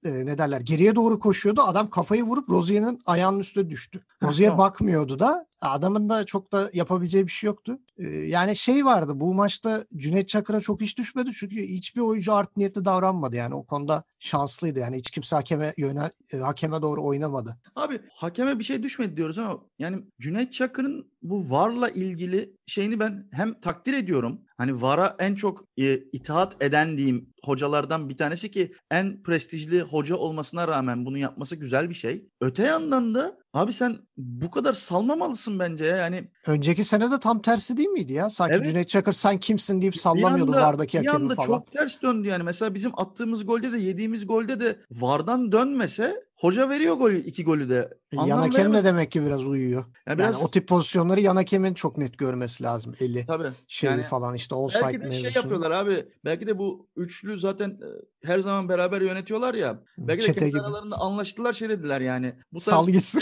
e, 0.06 0.26
ne 0.26 0.38
derler? 0.38 0.62
Geriye 0.62 0.96
doğru 0.96 1.20
koşuyordu. 1.20 1.62
Adam 1.62 1.90
kafayı 1.90 2.24
vurup 2.24 2.50
Rozier'in 2.50 3.00
ayağının 3.06 3.40
üstüne 3.40 3.70
düştü. 3.70 4.06
Rozier 4.24 4.58
bakmıyordu 4.58 5.20
da. 5.20 5.46
Adamın 5.62 6.10
da 6.10 6.26
çok 6.26 6.52
da 6.52 6.70
yapabileceği 6.74 7.28
bir 7.28 7.32
şey 7.32 7.48
yoktu. 7.48 7.80
E, 7.98 8.08
yani 8.08 8.56
şey 8.56 8.86
vardı. 8.86 9.12
Bu 9.16 9.34
maçta 9.34 9.86
Cüneyt 9.96 10.28
Çakır'a 10.28 10.60
çok 10.60 10.82
iş 10.82 10.98
düşmedi. 10.98 11.32
Çünkü 11.34 11.68
hiçbir 11.68 12.02
oyuncu 12.02 12.34
art 12.34 12.58
niyetli 12.58 12.86
davranmadı. 12.86 13.36
Yani 13.36 13.56
o 13.56 13.64
konuda 13.64 14.04
şanslıydı. 14.20 14.80
Yani 14.80 14.98
hiç 14.98 15.12
kimse 15.12 15.36
hakeme 15.36 15.74
yönel, 15.78 16.10
e, 16.34 16.38
hakeme 16.38 16.82
doğru 16.82 17.04
oynamadı. 17.04 17.58
Abi 17.76 18.00
hakeme 18.14 18.60
bir 18.60 18.64
şey 18.64 18.84
düşmedi 18.84 19.18
diyoruz 19.18 19.38
ama 19.38 19.60
yani 19.80 20.04
Cüneyt 20.20 20.54
Çakır'ın 20.54 21.12
bu 21.22 21.50
VAR'la 21.50 21.90
ilgili 21.90 22.56
şeyini 22.72 23.00
ben 23.00 23.28
hem 23.32 23.60
takdir 23.60 23.94
ediyorum. 23.94 24.42
Hani 24.58 24.82
VAR'a 24.82 25.16
en 25.20 25.36
çok 25.36 25.66
e, 25.78 25.98
itaat 25.98 26.64
eden 26.64 26.98
diyeyim 26.98 27.34
hocalardan 27.46 28.10
bir 28.10 28.18
tanesi 28.18 28.52
ki 28.52 28.74
en 28.92 29.24
prestijli 29.24 29.82
hoca 29.82 30.16
olmasına 30.16 30.68
rağmen 30.68 31.06
bunu 31.06 31.18
yapması 31.18 31.56
güzel 31.56 31.90
bir 31.90 31.96
şey. 31.96 32.26
Öte 32.42 32.64
yandan 32.64 33.16
da 33.16 33.38
abi 33.54 33.74
sen 33.74 33.98
bu 34.18 34.52
kadar 34.52 34.74
salmamalısın 34.74 35.60
bence 35.60 35.86
ya. 35.86 35.98
Yani 35.98 36.32
Önceki 36.48 36.84
sene 36.84 37.12
de 37.12 37.20
tam 37.20 37.42
tersi 37.42 37.78
değil 37.78 37.90
miydi 37.90 38.14
ya? 38.14 38.30
Sanki 38.30 38.54
Evet. 38.56 38.66
Cüneyt 38.66 38.90
Çakır 38.90 39.12
sen 39.14 39.38
kimsin 39.40 39.82
deyip 39.82 39.94
bir 39.94 39.98
sallamıyordu 40.00 40.52
anda- 40.52 40.62
vardaki 40.62 41.02
bir 41.02 41.08
hakemi 41.08 41.24
anda 41.24 41.36
falan. 41.36 41.48
çok 41.48 41.72
ters 41.72 42.02
döndü 42.02 42.28
yani. 42.28 42.44
Mesela 42.44 42.74
bizim 42.74 43.00
attığımız 43.00 43.46
golde 43.46 43.72
de 43.72 43.78
yediğimiz 43.78 44.28
golde 44.28 44.60
de 44.60 44.80
VAR'dan 44.92 45.52
dönmese 45.52 46.24
hoca 46.36 46.70
veriyor 46.70 46.96
golü 46.96 47.18
iki 47.26 47.44
golü 47.44 47.70
de. 47.70 47.98
Yan 48.12 48.24
Anlam 48.24 48.40
hakem 48.40 48.74
de 48.74 48.84
demek 48.84 49.12
ki 49.12 49.26
biraz 49.26 49.46
uyuyor. 49.46 49.82
Yani 49.82 49.94
Yani 50.08 50.20
biraz 50.20 50.44
o 50.44 50.52
tip 50.52 50.68
pozisyonları 50.68 51.22
yan 51.22 51.36
hakemin 51.36 51.74
çok 51.74 51.98
net 51.98 52.18
görmesi 52.18 52.64
lazım. 52.64 52.94
Eli 53.00 53.26
tabii. 53.26 53.48
şey 53.68 53.90
Yani 53.90 54.04
falan 54.04 54.36
işte 54.36 54.56
offside 54.56 54.84
Belki 54.84 54.98
de 55.00 55.12
şey 55.12 55.22
mevzusunu. 55.22 55.38
yapıyorlar 55.44 55.72
abi. 55.72 56.06
Belki 56.26 56.48
de 56.48 56.58
bu 56.58 56.88
üçlü 56.96 57.38
zaten 57.40 57.70
e, 57.70 58.28
her 58.28 58.40
zaman 58.40 58.70
beraber 58.70 59.02
yönetiyorlar 59.02 59.54
ya. 59.54 59.80
Belki 59.98 60.28
de 60.28 60.34
kendi 60.34 60.62
aralarında 60.62 60.96
anlaştılar 61.00 61.54
şey 61.54 61.70
dediler 61.70 62.02
yani. 62.02 62.36
Bu 62.52 62.56
tarz, 62.60 62.64
Sal 62.64 62.88
gitsin. 62.88 63.22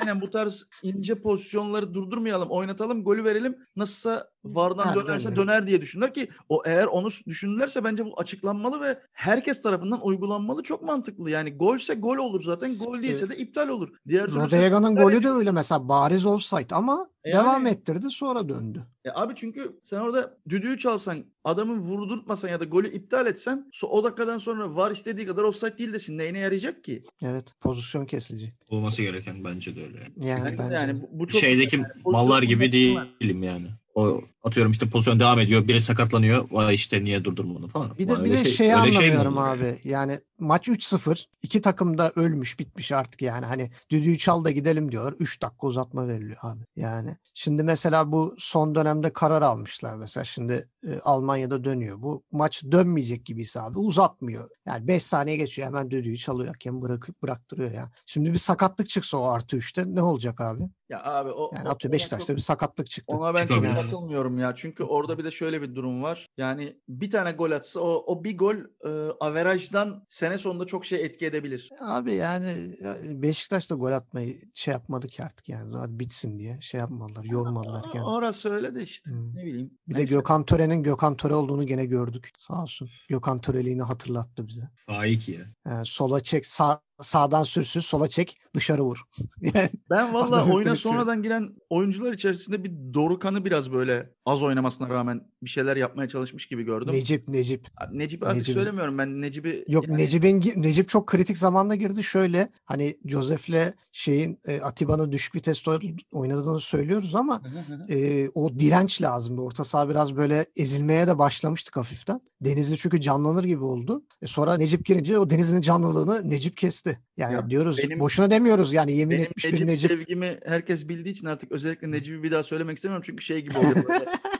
aynen 0.00 0.20
bu 0.20 0.30
tarz 0.30 0.66
ince 0.82 1.14
pozisyonları 1.14 1.94
durdurmayalım, 1.94 2.48
oynatalım, 2.50 3.04
golü 3.04 3.24
verelim. 3.24 3.56
Nasılsa 3.76 4.28
vardan 4.44 4.82
Ha, 4.84 4.94
dönerse 4.94 5.26
döner. 5.28 5.36
döner 5.36 5.66
diye 5.66 5.80
düşündüler 5.80 6.14
ki 6.14 6.28
o 6.48 6.62
eğer 6.64 6.84
onu 6.86 7.08
düşünürlerse 7.26 7.84
bence 7.84 8.04
bu 8.04 8.20
açıklanmalı 8.20 8.80
ve 8.80 8.98
herkes 9.12 9.62
tarafından 9.62 10.06
uygulanmalı. 10.06 10.62
Çok 10.62 10.82
mantıklı. 10.82 11.30
Yani 11.30 11.56
golse 11.56 11.94
gol 11.94 12.16
olur 12.16 12.42
zaten. 12.42 12.78
Gol 12.78 13.02
değilse 13.02 13.28
de 13.30 13.36
iptal 13.36 13.68
olur. 13.68 13.88
Diğer 14.08 14.30
Rodega'nın 14.30 14.96
golü 14.96 15.22
de 15.22 15.28
öyle 15.28 15.50
mesela 15.50 15.88
bariz 15.88 16.26
offside 16.26 16.74
ama 16.74 17.10
E 17.24 17.32
devam 17.32 17.46
yani- 17.66 17.68
ettirdi 17.68 18.10
sonra 18.10 18.48
döndü. 18.48 18.82
E 19.04 19.10
abi 19.14 19.32
çünkü 19.36 19.80
sen 19.84 20.00
orada 20.00 20.38
düdüğü 20.48 20.78
çalsan, 20.78 21.24
adamı 21.44 21.78
vurdurtmasan 21.78 22.48
ya 22.48 22.60
da 22.60 22.64
golü 22.64 22.92
iptal 22.92 23.26
etsen 23.26 23.70
so- 23.72 23.86
o 23.86 24.04
dakikadan 24.04 24.38
sonra 24.38 24.76
var 24.76 24.90
istediği 24.90 25.26
kadar 25.26 25.42
offside 25.42 25.78
değil 25.78 25.92
desin. 25.92 26.18
Neyine 26.18 26.38
yarayacak 26.38 26.84
ki? 26.84 27.02
Evet 27.22 27.54
pozisyon 27.60 28.06
kesilecek. 28.06 28.54
Olması 28.68 29.02
gereken 29.02 29.44
bence 29.44 29.76
de. 29.76 29.87
Yani. 30.20 30.44
Yani 30.44 30.58
Bence 30.58 30.74
yani 30.74 31.00
bu, 31.10 31.26
çok 31.26 31.40
Şeydeki 31.40 31.76
yani 31.76 31.86
mallar 32.04 32.42
gibi 32.42 32.72
değilim 32.72 33.42
yani. 33.42 33.66
O 33.94 34.20
atıyorum 34.48 34.72
işte 34.72 34.88
pozisyon 34.88 35.20
devam 35.20 35.38
ediyor. 35.38 35.68
Biri 35.68 35.80
sakatlanıyor. 35.80 36.48
Vay 36.50 36.74
işte 36.74 37.04
niye 37.04 37.24
durdurmadın 37.24 37.68
falan. 37.68 37.98
Bir 37.98 38.08
de 38.08 38.24
bir 38.24 38.30
de 38.30 38.34
şey- 38.44 38.44
şeyi 38.44 38.54
şey 38.70 38.72
anlamıyorum 38.74 39.36
olur 39.36 39.46
abi. 39.46 39.64
yani? 39.64 39.78
Yani 39.84 40.20
maç 40.38 40.68
3-0. 40.68 41.28
iki 41.42 41.60
takım 41.60 41.98
da 41.98 42.12
ölmüş 42.16 42.58
bitmiş 42.58 42.92
artık 42.92 43.22
yani. 43.22 43.46
Hani 43.46 43.70
düdüğü 43.90 44.18
çal 44.18 44.44
da 44.44 44.50
gidelim 44.50 44.92
diyorlar. 44.92 45.12
3 45.18 45.42
dakika 45.42 45.66
uzatma 45.66 46.08
veriliyor 46.08 46.38
abi. 46.42 46.60
Yani 46.76 47.16
şimdi 47.34 47.62
mesela 47.62 48.12
bu 48.12 48.34
son 48.38 48.74
dönemde 48.74 49.12
karar 49.12 49.42
almışlar 49.42 49.94
mesela. 49.94 50.24
Şimdi 50.24 50.64
e, 50.88 50.98
Almanya'da 51.04 51.64
dönüyor. 51.64 52.02
Bu 52.02 52.22
maç 52.32 52.64
dönmeyecek 52.72 53.24
gibiyse 53.26 53.60
abi 53.60 53.78
uzatmıyor. 53.78 54.48
Yani 54.66 54.88
5 54.88 55.02
saniye 55.02 55.36
geçiyor 55.36 55.68
hemen 55.68 55.90
düdüğü 55.90 56.16
çalıyor. 56.16 56.48
Hakem 56.48 56.82
bırakıp 56.82 57.22
bıraktırıyor 57.22 57.72
ya. 57.72 57.90
Şimdi 58.06 58.32
bir 58.32 58.38
sakatlık 58.38 58.88
çıksa 58.88 59.18
o 59.18 59.24
artı 59.28 59.56
3'te 59.56 59.84
ne 59.94 60.02
olacak 60.02 60.40
abi? 60.40 60.62
Ya 60.88 61.04
abi 61.04 61.30
o 61.30 61.50
Yani 61.54 61.68
o- 61.68 61.70
atıyor 61.70 61.92
Beşiktaş'ta 61.92 62.26
çok- 62.26 62.36
bir 62.36 62.42
sakatlık 62.42 62.90
çıktı. 62.90 63.16
Ona 63.16 63.34
ben 63.34 63.42
Çıkabilir. 63.46 63.74
katılmıyorum 63.74 64.37
ya. 64.38 64.54
Çünkü 64.54 64.84
orada 64.84 65.18
bir 65.18 65.24
de 65.24 65.30
şöyle 65.30 65.62
bir 65.62 65.74
durum 65.74 66.02
var. 66.02 66.26
Yani 66.36 66.76
bir 66.88 67.10
tane 67.10 67.32
gol 67.32 67.50
atsa 67.50 67.80
o, 67.80 68.04
o 68.06 68.24
bir 68.24 68.38
gol 68.38 68.56
e, 68.84 69.12
averajdan 69.20 70.04
sene 70.08 70.38
sonunda 70.38 70.66
çok 70.66 70.84
şey 70.84 71.04
etki 71.04 71.26
edebilir. 71.26 71.70
Abi 71.80 72.14
yani 72.14 72.76
ya 72.82 72.96
Beşiktaş 73.08 73.70
da 73.70 73.74
gol 73.74 73.92
atmayı 73.92 74.38
şey 74.54 74.72
yapmadı 74.72 75.08
ki 75.08 75.24
artık 75.24 75.48
yani. 75.48 75.76
Hadi 75.76 75.98
bitsin 75.98 76.38
diye 76.38 76.58
şey 76.60 76.80
yapmadılar, 76.80 77.24
yormadılar 77.24 77.84
yani. 77.94 78.06
Orası 78.06 78.50
öyle 78.50 78.74
de 78.74 78.82
işte. 78.82 79.10
Hmm. 79.10 79.36
Ne 79.36 79.44
bileyim. 79.44 79.70
Bir 79.88 79.94
de 79.94 79.98
Neyse. 79.98 80.14
Gökhan 80.14 80.44
Töre'nin 80.44 80.82
Gökhan 80.82 81.16
Töre 81.16 81.34
olduğunu 81.34 81.66
gene 81.66 81.84
gördük. 81.84 82.30
Sağ 82.38 82.62
olsun. 82.62 82.90
Gökhan 83.08 83.38
Töreliğini 83.38 83.82
hatırlattı 83.82 84.48
bize. 84.48 84.70
Faik 84.86 85.28
ya. 85.28 85.40
Yani 85.66 85.86
sola 85.86 86.20
çek, 86.20 86.46
sağ, 86.46 86.80
sağdan 87.00 87.44
sürsün, 87.44 87.80
sola 87.80 88.08
çek, 88.08 88.40
dışarı 88.54 88.82
vur. 88.82 89.02
yani 89.40 89.68
Ben 89.90 90.14
valla 90.14 90.46
oyuna 90.52 90.76
sonradan 90.76 91.22
giren 91.22 91.50
oyuncular 91.70 92.12
içerisinde 92.12 92.64
bir 92.64 92.94
Dorukan'ı 92.94 93.44
biraz 93.44 93.72
böyle 93.72 94.10
az 94.26 94.42
oynamasına 94.42 94.88
rağmen 94.88 95.20
bir 95.42 95.50
şeyler 95.50 95.76
yapmaya 95.76 96.08
çalışmış 96.08 96.46
gibi 96.46 96.62
gördüm. 96.62 96.94
Necip, 96.94 97.28
Necip. 97.28 97.68
Necip 97.92 98.22
artık 98.22 98.42
Necip'i- 98.42 98.52
söylemiyorum 98.54 98.98
ben 98.98 99.22
Necip'i. 99.22 99.64
Yok 99.68 99.88
yani- 99.88 100.02
Necip'in 100.02 100.62
Necip 100.62 100.88
çok 100.88 101.06
kritik 101.06 101.38
zamanda 101.38 101.74
girdi. 101.74 102.02
Şöyle 102.02 102.48
hani 102.64 102.96
Josef'le 103.06 103.74
şeyin 103.92 104.38
e, 104.46 104.60
Atiba'nın 104.60 105.12
düşük 105.12 105.34
viteste 105.34 105.70
oy- 105.70 105.96
oynadığını 106.12 106.60
söylüyoruz 106.60 107.14
ama 107.14 107.42
e, 107.88 108.28
o 108.34 108.58
direnç 108.58 109.02
lazımdı. 109.02 109.40
Orta 109.40 109.64
saha 109.64 109.88
biraz 109.88 110.16
böyle 110.16 110.46
ezilmeye 110.56 111.06
de 111.06 111.18
başlamıştık 111.18 111.76
hafiften. 111.76 112.20
Denizli 112.40 112.76
çünkü 112.76 113.00
canlanır 113.00 113.44
gibi 113.44 113.64
oldu. 113.64 114.02
E, 114.22 114.26
sonra 114.26 114.56
Necip 114.56 114.84
girince 114.86 115.18
o 115.18 115.30
Denizli'nin 115.30 115.60
canlılığını 115.60 116.30
Necip 116.30 116.56
kesti. 116.56 116.87
Yani 117.16 117.34
Ya 117.34 117.50
diyoruz 117.50 117.78
benim- 117.78 118.00
boşuna 118.00 118.30
demiyoruz 118.30 118.72
yani 118.72 118.92
yemin 118.92 119.16
Benim 119.18 119.26
etmiş 119.30 119.44
Necip, 119.44 119.60
bir 119.60 119.66
Necip. 119.66 119.90
sevgimi 119.90 120.38
herkes 120.46 120.88
bildiği 120.88 121.10
için 121.12 121.26
artık 121.26 121.52
özellikle 121.52 121.90
Necip'i 121.90 122.22
bir 122.22 122.30
daha 122.30 122.42
söylemek 122.42 122.76
istemiyorum 122.76 123.02
çünkü 123.06 123.24
şey 123.24 123.40
gibi 123.40 123.58
oluyor. 123.58 123.74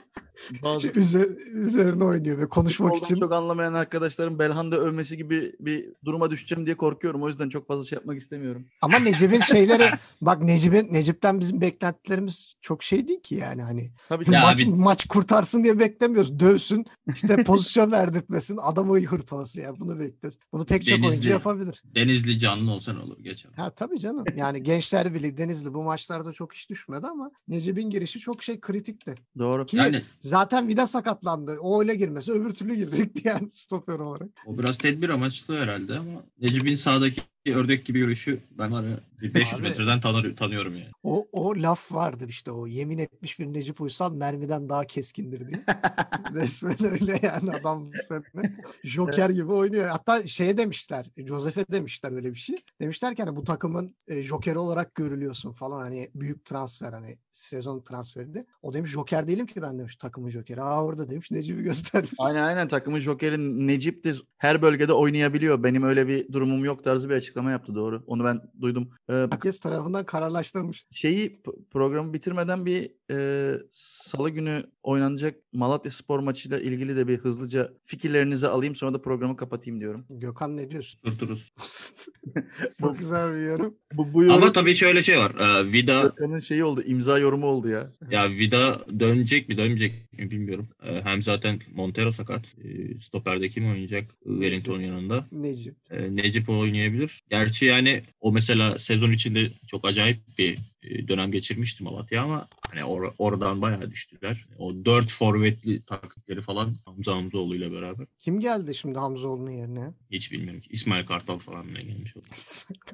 Bazı 0.63 0.87
Üze- 0.95 1.35
üzerine 1.53 2.03
oynuyor 2.03 2.37
ve 2.37 2.49
konuşmak 2.49 2.89
futboldan 2.89 3.05
için. 3.05 3.19
çok 3.19 3.33
anlamayan 3.33 3.73
arkadaşlarım 3.73 4.39
Belhanda 4.39 4.77
övmesi 4.79 5.17
gibi 5.17 5.53
bir 5.59 5.89
duruma 6.05 6.31
düşeceğim 6.31 6.65
diye 6.65 6.77
korkuyorum. 6.77 7.23
O 7.23 7.27
yüzden 7.27 7.49
çok 7.49 7.67
fazla 7.67 7.85
şey 7.85 7.95
yapmak 7.95 8.17
istemiyorum. 8.17 8.65
Ama 8.81 8.99
Necip'in 8.99 9.41
şeyleri 9.41 9.83
bak 10.21 10.41
Necip'in 10.43 10.93
Necip'ten 10.93 11.39
bizim 11.39 11.61
beklentilerimiz 11.61 12.55
çok 12.61 12.83
şey 12.83 13.07
değil 13.07 13.21
ki 13.21 13.35
yani 13.35 13.61
hani 13.61 13.91
Tabii 14.09 14.25
ki. 14.25 14.33
Ya 14.33 14.41
maç 14.41 14.63
abi- 14.63 14.69
maç 14.75 15.05
kurtarsın 15.07 15.63
diye 15.63 15.79
beklemiyoruz. 15.79 16.39
Dövsün, 16.39 16.85
işte 17.15 17.43
pozisyon 17.43 17.91
verdirtmesin, 17.99 18.57
adamı 18.61 18.99
hırpalasın 18.99 19.61
ya 19.61 19.79
bunu 19.79 19.99
bekliyoruz. 19.99 20.39
Bunu 20.53 20.65
pek 20.65 20.85
çok 20.85 20.93
oyuncu 20.93 21.09
Denizli. 21.11 21.29
yapabilir. 21.29 21.81
Denizli 21.95 22.37
canlı 22.39 22.71
olsa 22.71 22.93
ne 22.93 22.99
olur 22.99 23.19
geçer. 23.19 23.51
Ha 23.55 23.69
tabii 23.69 23.99
canım. 23.99 24.25
Yani 24.35 24.63
Gençler 24.63 25.13
Birliği 25.13 25.37
Denizli 25.37 25.73
bu 25.73 25.83
maçlarda 25.83 26.33
çok 26.33 26.53
iş 26.53 26.69
düşmedi 26.69 27.07
ama 27.07 27.31
Necip'in 27.47 27.89
girişi 27.89 28.19
çok 28.19 28.43
şey 28.43 28.59
kritikti. 28.59 29.15
Doğru. 29.37 29.65
Ki 29.65 29.77
Yani 29.77 30.01
zaten 30.19 30.38
Vida 30.67 30.87
sakatlandı. 30.87 31.57
O 31.61 31.79
öyle 31.79 31.95
girmesi 31.95 32.31
öbür 32.31 32.53
türlü 32.53 32.75
girecekti 32.75 33.27
yani 33.27 33.49
stoper 33.51 33.99
olarak. 33.99 34.29
o 34.45 34.57
biraz 34.57 34.77
tedbir 34.77 35.09
amaçlı 35.09 35.57
herhalde 35.59 35.97
ama 35.97 36.23
Necip'in 36.41 36.75
sağdaki 36.75 37.21
ördek 37.45 37.85
gibi 37.85 37.99
yürüyüşü 37.99 38.39
ben 38.51 38.71
var 38.71 38.83
ya 38.83 38.99
bir 39.21 39.33
500 39.33 39.59
Abi- 39.59 39.67
metreden 39.67 40.01
tanır, 40.01 40.35
tanıyorum 40.35 40.75
yani. 40.75 40.91
O, 41.03 41.27
o 41.31 41.55
laf 41.55 41.91
vardır 41.91 42.29
işte 42.29 42.51
o 42.51 42.67
yemin 42.67 42.97
etmiş 42.97 43.39
bir 43.39 43.45
Necip 43.45 43.81
Uysal 43.81 44.13
mermiden 44.13 44.69
daha 44.69 44.83
keskindir 44.85 45.47
diye. 45.47 45.65
Resmen 46.33 46.91
öyle 46.91 47.19
yani 47.23 47.51
adam 47.51 47.85
bu 47.85 47.91
sene 48.03 48.53
Joker 48.83 49.29
gibi 49.29 49.51
oynuyor. 49.51 49.87
Hatta 49.87 50.27
şeye 50.27 50.57
demişler, 50.57 51.05
Josef'e 51.27 51.65
demişler 51.71 52.11
öyle 52.11 52.31
bir 52.33 52.39
şey. 52.39 52.55
Demişler 52.81 53.15
ki 53.15 53.23
hani 53.23 53.35
bu 53.35 53.43
takımın 53.43 53.95
e, 54.07 54.23
Joker'i 54.23 54.57
olarak 54.57 54.95
görülüyorsun 54.95 55.51
falan 55.51 55.81
hani 55.81 56.09
büyük 56.15 56.45
transfer 56.45 56.93
hani 56.93 57.15
sezon 57.31 57.81
transferinde. 57.81 58.45
O 58.61 58.73
demiş 58.73 58.91
Joker 58.91 59.27
değilim 59.27 59.45
ki 59.45 59.61
ben 59.61 59.79
demiş 59.79 59.95
takımın 59.95 60.29
Joker'i. 60.29 60.61
Aa 60.61 60.83
orada 60.83 61.09
demiş 61.09 61.31
Necip'i 61.31 61.63
göstermiş. 61.63 62.11
Aynen 62.17 62.43
aynen 62.43 62.67
takımın 62.67 62.99
jokeri 62.99 63.67
Necip'tir. 63.67 64.23
Her 64.37 64.61
bölgede 64.61 64.93
oynayabiliyor. 64.93 65.63
Benim 65.63 65.83
öyle 65.83 66.07
bir 66.07 66.33
durumum 66.33 66.65
yok 66.65 66.83
tarzı 66.83 67.09
bir 67.09 67.15
açıklama 67.29 67.51
yaptı 67.51 67.75
doğru. 67.75 68.03
Onu 68.07 68.23
ben 68.23 68.41
duydum. 68.61 68.89
Ee, 69.09 69.13
Herkes 69.13 69.59
tarafından 69.59 70.05
kararlaştırılmış. 70.05 70.85
şeyi 70.91 71.33
programı 71.71 72.13
bitirmeden 72.13 72.65
bir 72.65 72.91
e, 73.11 73.51
salı 73.71 74.29
günü 74.29 74.63
oynanacak 74.83 75.35
Malatya 75.53 75.91
Spor 75.91 76.19
maçıyla 76.19 76.59
ilgili 76.59 76.95
de 76.95 77.07
bir 77.07 77.17
hızlıca 77.17 77.73
fikirlerinizi 77.85 78.47
alayım 78.47 78.75
sonra 78.75 78.93
da 78.93 79.01
programı 79.01 79.37
kapatayım 79.37 79.79
diyorum. 79.79 80.05
Gökhan 80.09 80.57
ne 80.57 80.71
diyorsun? 80.71 80.99
Kurturuz. 81.01 81.51
Çok 82.81 82.99
güzel 82.99 83.33
bir 83.33 83.41
yorum. 83.45 83.75
Bu, 83.93 84.13
bu 84.13 84.23
yorum 84.23 84.35
Ama 84.43 84.51
tabii 84.51 84.75
şöyle 84.75 85.03
şey 85.03 85.17
var. 85.17 85.31
Ee, 85.39 85.71
Vida 85.71 86.01
Gökhan'ın 86.01 86.39
şeyi 86.39 86.63
oldu. 86.63 86.83
imza 86.85 87.19
yorumu 87.19 87.45
oldu 87.45 87.69
ya. 87.69 87.91
ya 88.11 88.29
Vida 88.29 88.79
dönecek 88.99 89.49
mi 89.49 89.57
dönmeyecek 89.57 90.13
mi 90.13 90.31
bilmiyorum. 90.31 90.69
Ee, 90.83 91.01
hem 91.03 91.21
zaten 91.21 91.59
Montero 91.73 92.11
sakat. 92.11 92.45
Ee, 92.63 92.99
Stoperde 92.99 93.49
kim 93.49 93.65
oynayacak? 93.71 94.05
Wellington 94.23 94.79
yanında. 94.79 95.25
Necip. 95.31 95.75
Ee, 95.91 96.15
Necip 96.15 96.49
oynayabilir. 96.49 97.21
Gerçi 97.29 97.65
yani 97.65 98.01
o 98.21 98.31
mesela 98.31 98.79
sezon 98.79 99.11
içinde 99.11 99.51
çok 99.67 99.87
acayip 99.87 100.17
bir 100.37 100.57
dönem 100.83 101.31
geçirmişti 101.31 101.83
Malatya 101.83 102.23
ama 102.23 102.47
hani 102.71 102.81
or- 102.81 103.13
oradan 103.17 103.61
bayağı 103.61 103.91
düştüler. 103.91 104.45
O 104.57 104.85
dört 104.85 105.11
forvetli 105.11 105.83
taktikleri 105.83 106.41
falan 106.41 106.75
Hamza 106.85 107.15
Hamzoğlu 107.15 107.55
ile 107.55 107.71
beraber. 107.71 108.07
Kim 108.19 108.39
geldi 108.39 108.75
şimdi 108.75 108.99
Hamzoğlu'nun 108.99 109.51
yerine? 109.51 109.93
Hiç 110.11 110.31
bilmiyorum 110.31 110.61
ki. 110.61 110.69
İsmail 110.71 111.05
Kartal 111.05 111.39
falan 111.39 111.73
ne 111.73 111.81
gelmiş 111.81 112.17
oldu. 112.17 112.25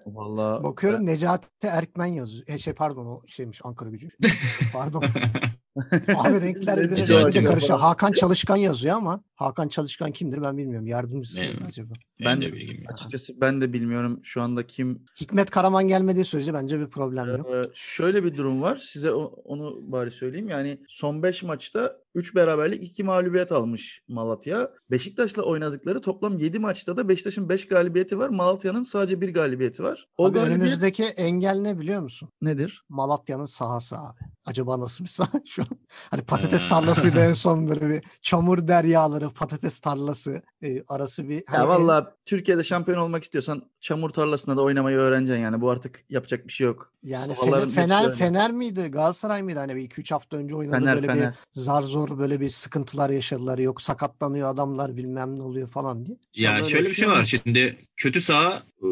Vallahi 0.05 0.63
Bakıyorum 0.63 1.05
Necati 1.05 1.67
Erkmen 1.67 2.05
yazıyor. 2.05 2.43
E, 2.47 2.57
şey 2.57 2.73
pardon 2.73 3.05
o 3.05 3.21
şeymiş 3.27 3.61
Ankara 3.63 3.89
gücü. 3.89 4.09
pardon. 4.73 5.03
Abi 6.15 6.41
renkler 6.41 6.91
birbirine 6.91 7.43
karışıyor. 7.45 7.79
Hakan 7.79 8.11
Çalışkan 8.11 8.55
yazıyor 8.55 8.95
ama 8.95 9.23
Hakan 9.35 9.67
Çalışkan 9.67 10.11
kimdir 10.11 10.41
ben 10.41 10.57
bilmiyorum. 10.57 10.87
Yardımcısı 10.87 11.43
mıydı 11.43 11.63
acaba? 11.67 11.93
Ben 12.19 12.25
Ben- 12.25 12.41
de 12.41 12.53
bilgim 12.53 12.81
yok. 12.83 12.91
açıkçası 12.91 13.41
ben 13.41 13.61
de 13.61 13.73
bilmiyorum 13.73 14.19
şu 14.23 14.41
anda 14.41 14.67
kim 14.67 15.05
Hikmet 15.21 15.49
Karaman 15.49 15.87
gelmediği 15.87 16.25
sürece 16.25 16.53
bence 16.53 16.79
bir 16.79 16.87
problem 16.87 17.27
yok. 17.37 17.47
Ee, 17.53 17.63
şöyle 17.73 18.23
bir 18.23 18.37
durum 18.37 18.61
var. 18.61 18.77
Size 18.77 19.11
onu 19.11 19.91
bari 19.91 20.11
söyleyeyim. 20.11 20.49
Yani 20.49 20.81
son 20.87 21.23
5 21.23 21.43
maçta 21.43 21.97
3 22.15 22.35
beraberlik 22.35 22.83
2 22.83 23.03
mağlubiyet 23.03 23.51
almış 23.51 24.01
Malatya. 24.07 24.69
Beşiktaş'la 24.91 25.41
oynadıkları 25.43 26.01
toplam 26.01 26.37
7 26.37 26.59
maçta 26.59 26.97
da 26.97 27.09
Beşiktaş'ın 27.09 27.49
5 27.49 27.67
galibiyeti 27.67 28.19
var. 28.19 28.29
Malatya'nın 28.29 28.83
sadece 28.83 29.21
1 29.21 29.33
galibiyeti 29.33 29.83
var. 29.83 30.07
O 30.17 30.25
Abi 30.25 30.33
galibiyet 30.33 30.57
önümüzdeki 30.61 31.03
engel 31.03 31.55
ne 31.59 31.79
biliyor 31.79 32.01
musun? 32.01 32.29
nedir? 32.41 32.83
Malatya'nın 32.89 33.45
sahası 33.45 33.95
abi. 33.97 34.19
Acaba 34.45 34.79
nasıl 34.79 35.03
bir 35.03 35.09
saha 35.09 35.39
şu 35.45 35.61
an? 35.61 35.67
Hani 36.11 36.21
patates 36.21 36.67
tarlasıydı 36.67 37.19
en 37.19 37.33
son 37.33 37.67
böyle 37.69 37.89
bir 37.89 38.03
çamur 38.21 38.67
deryaları, 38.67 39.29
patates 39.29 39.79
tarlası 39.79 40.41
e, 40.63 40.83
arası 40.87 41.29
bir. 41.29 41.35
Ya 41.35 41.41
hani 41.47 41.63
en- 41.63 41.69
vallahi 41.69 42.05
Türkiye'de 42.25 42.63
şampiyon 42.63 42.97
olmak 42.99 43.23
istiyorsan 43.23 43.61
çamur 43.85 44.09
tarlasında 44.09 44.57
da 44.57 44.61
oynamayı 44.61 44.97
öğreneceksin 44.97 45.41
yani. 45.41 45.61
Bu 45.61 45.69
artık 45.69 46.03
yapacak 46.09 46.47
bir 46.47 46.51
şey 46.51 46.67
yok. 46.67 46.93
Yani 47.03 47.33
Fener, 47.35 47.69
Fener. 47.69 48.11
Fener 48.11 48.51
miydi? 48.51 48.81
Galatasaray 48.81 49.43
mıydı? 49.43 49.59
Hani 49.59 49.75
bir 49.75 49.89
2-3 49.89 50.13
hafta 50.13 50.37
önce 50.37 50.55
oynadı 50.55 50.79
Fener 50.79 50.95
böyle 50.95 51.07
Fener. 51.07 51.27
bir 51.27 51.61
zar 51.61 51.81
zor 51.81 52.19
böyle 52.19 52.39
bir 52.39 52.49
sıkıntılar 52.49 53.09
yaşadılar. 53.09 53.57
Yok 53.57 53.81
sakatlanıyor 53.81 54.49
adamlar 54.49 54.97
bilmem 54.97 55.39
ne 55.39 55.41
oluyor 55.41 55.67
falan 55.67 56.05
diye. 56.05 56.17
Şu 56.35 56.43
Ya 56.43 56.55
öyle 56.55 56.69
şöyle 56.69 56.89
bir 56.89 56.93
şey 56.95 57.07
var. 57.07 57.25
Şimdi 57.25 57.77
kötü 57.95 58.21
saha 58.21 58.63
e, 58.83 58.87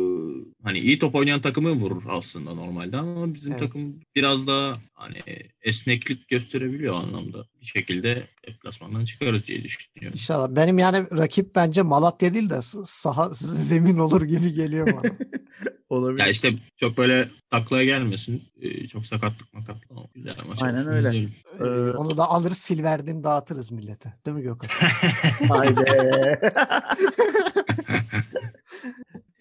hani 0.63 0.79
iyi 0.79 0.99
top 0.99 1.15
oynayan 1.15 1.41
takımı 1.41 1.71
vurur 1.71 2.03
aslında 2.09 2.53
normalde 2.53 2.97
ama 2.97 3.33
bizim 3.33 3.51
Evet. 3.51 3.61
takım 3.61 3.99
biraz 4.15 4.47
daha 4.47 4.73
hani 4.93 5.19
esneklik 5.63 6.27
gösterebiliyor 6.27 6.95
anlamda. 6.95 7.45
Bir 7.61 7.65
şekilde 7.65 8.27
deplasmandan 8.47 9.05
çıkarız 9.05 9.47
diye 9.47 9.63
düşünüyorum. 9.63 10.13
İnşallah. 10.19 10.47
Benim 10.49 10.79
yani 10.79 11.07
rakip 11.17 11.55
bence 11.55 11.81
Malatya 11.81 12.33
değil 12.33 12.49
de 12.49 12.59
saha 12.85 13.29
zemin 13.33 13.97
olur 13.97 14.21
gibi 14.21 14.53
geliyor 14.53 14.87
bana. 14.87 15.11
Olabilir. 15.89 16.19
Ya 16.19 16.27
işte 16.27 16.53
çok 16.77 16.97
böyle 16.97 17.29
taklaya 17.51 17.83
gelmesin. 17.85 18.43
E, 18.61 18.87
çok 18.87 19.05
sakatlık 19.05 19.53
makatlık 19.53 19.91
olmaz. 19.91 20.09
Güzel 20.15 20.35
maç 20.47 20.59
Aynen 20.61 20.87
öyle. 20.87 21.17
Ee, 21.17 21.27
Ee, 21.65 21.91
Onu 21.91 22.17
da 22.17 22.25
alırız 22.29 22.57
Silver'den 22.57 23.23
dağıtırız 23.23 23.71
millete. 23.71 24.13
Değil 24.25 24.37
mi 24.37 24.43
Gökhan? 24.43 24.69
Haydi. 25.49 25.85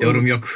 Yorum 0.01 0.27
yok. 0.27 0.49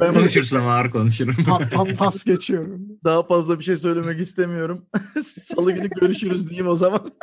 Ben- 0.00 0.12
Konuşursam 0.14 0.68
ağır 0.68 0.90
konuşurum. 0.90 1.34
Pa- 1.34 1.68
pa- 1.70 1.96
pas 1.96 2.24
geçiyorum. 2.24 2.82
Daha 3.04 3.22
fazla 3.26 3.58
bir 3.58 3.64
şey 3.64 3.76
söylemek 3.76 4.20
istemiyorum. 4.20 4.86
Salı 5.22 5.72
günü 5.72 5.88
görüşürüz 6.00 6.48
diyeyim 6.48 6.68
o 6.68 6.76
zaman. 6.76 7.12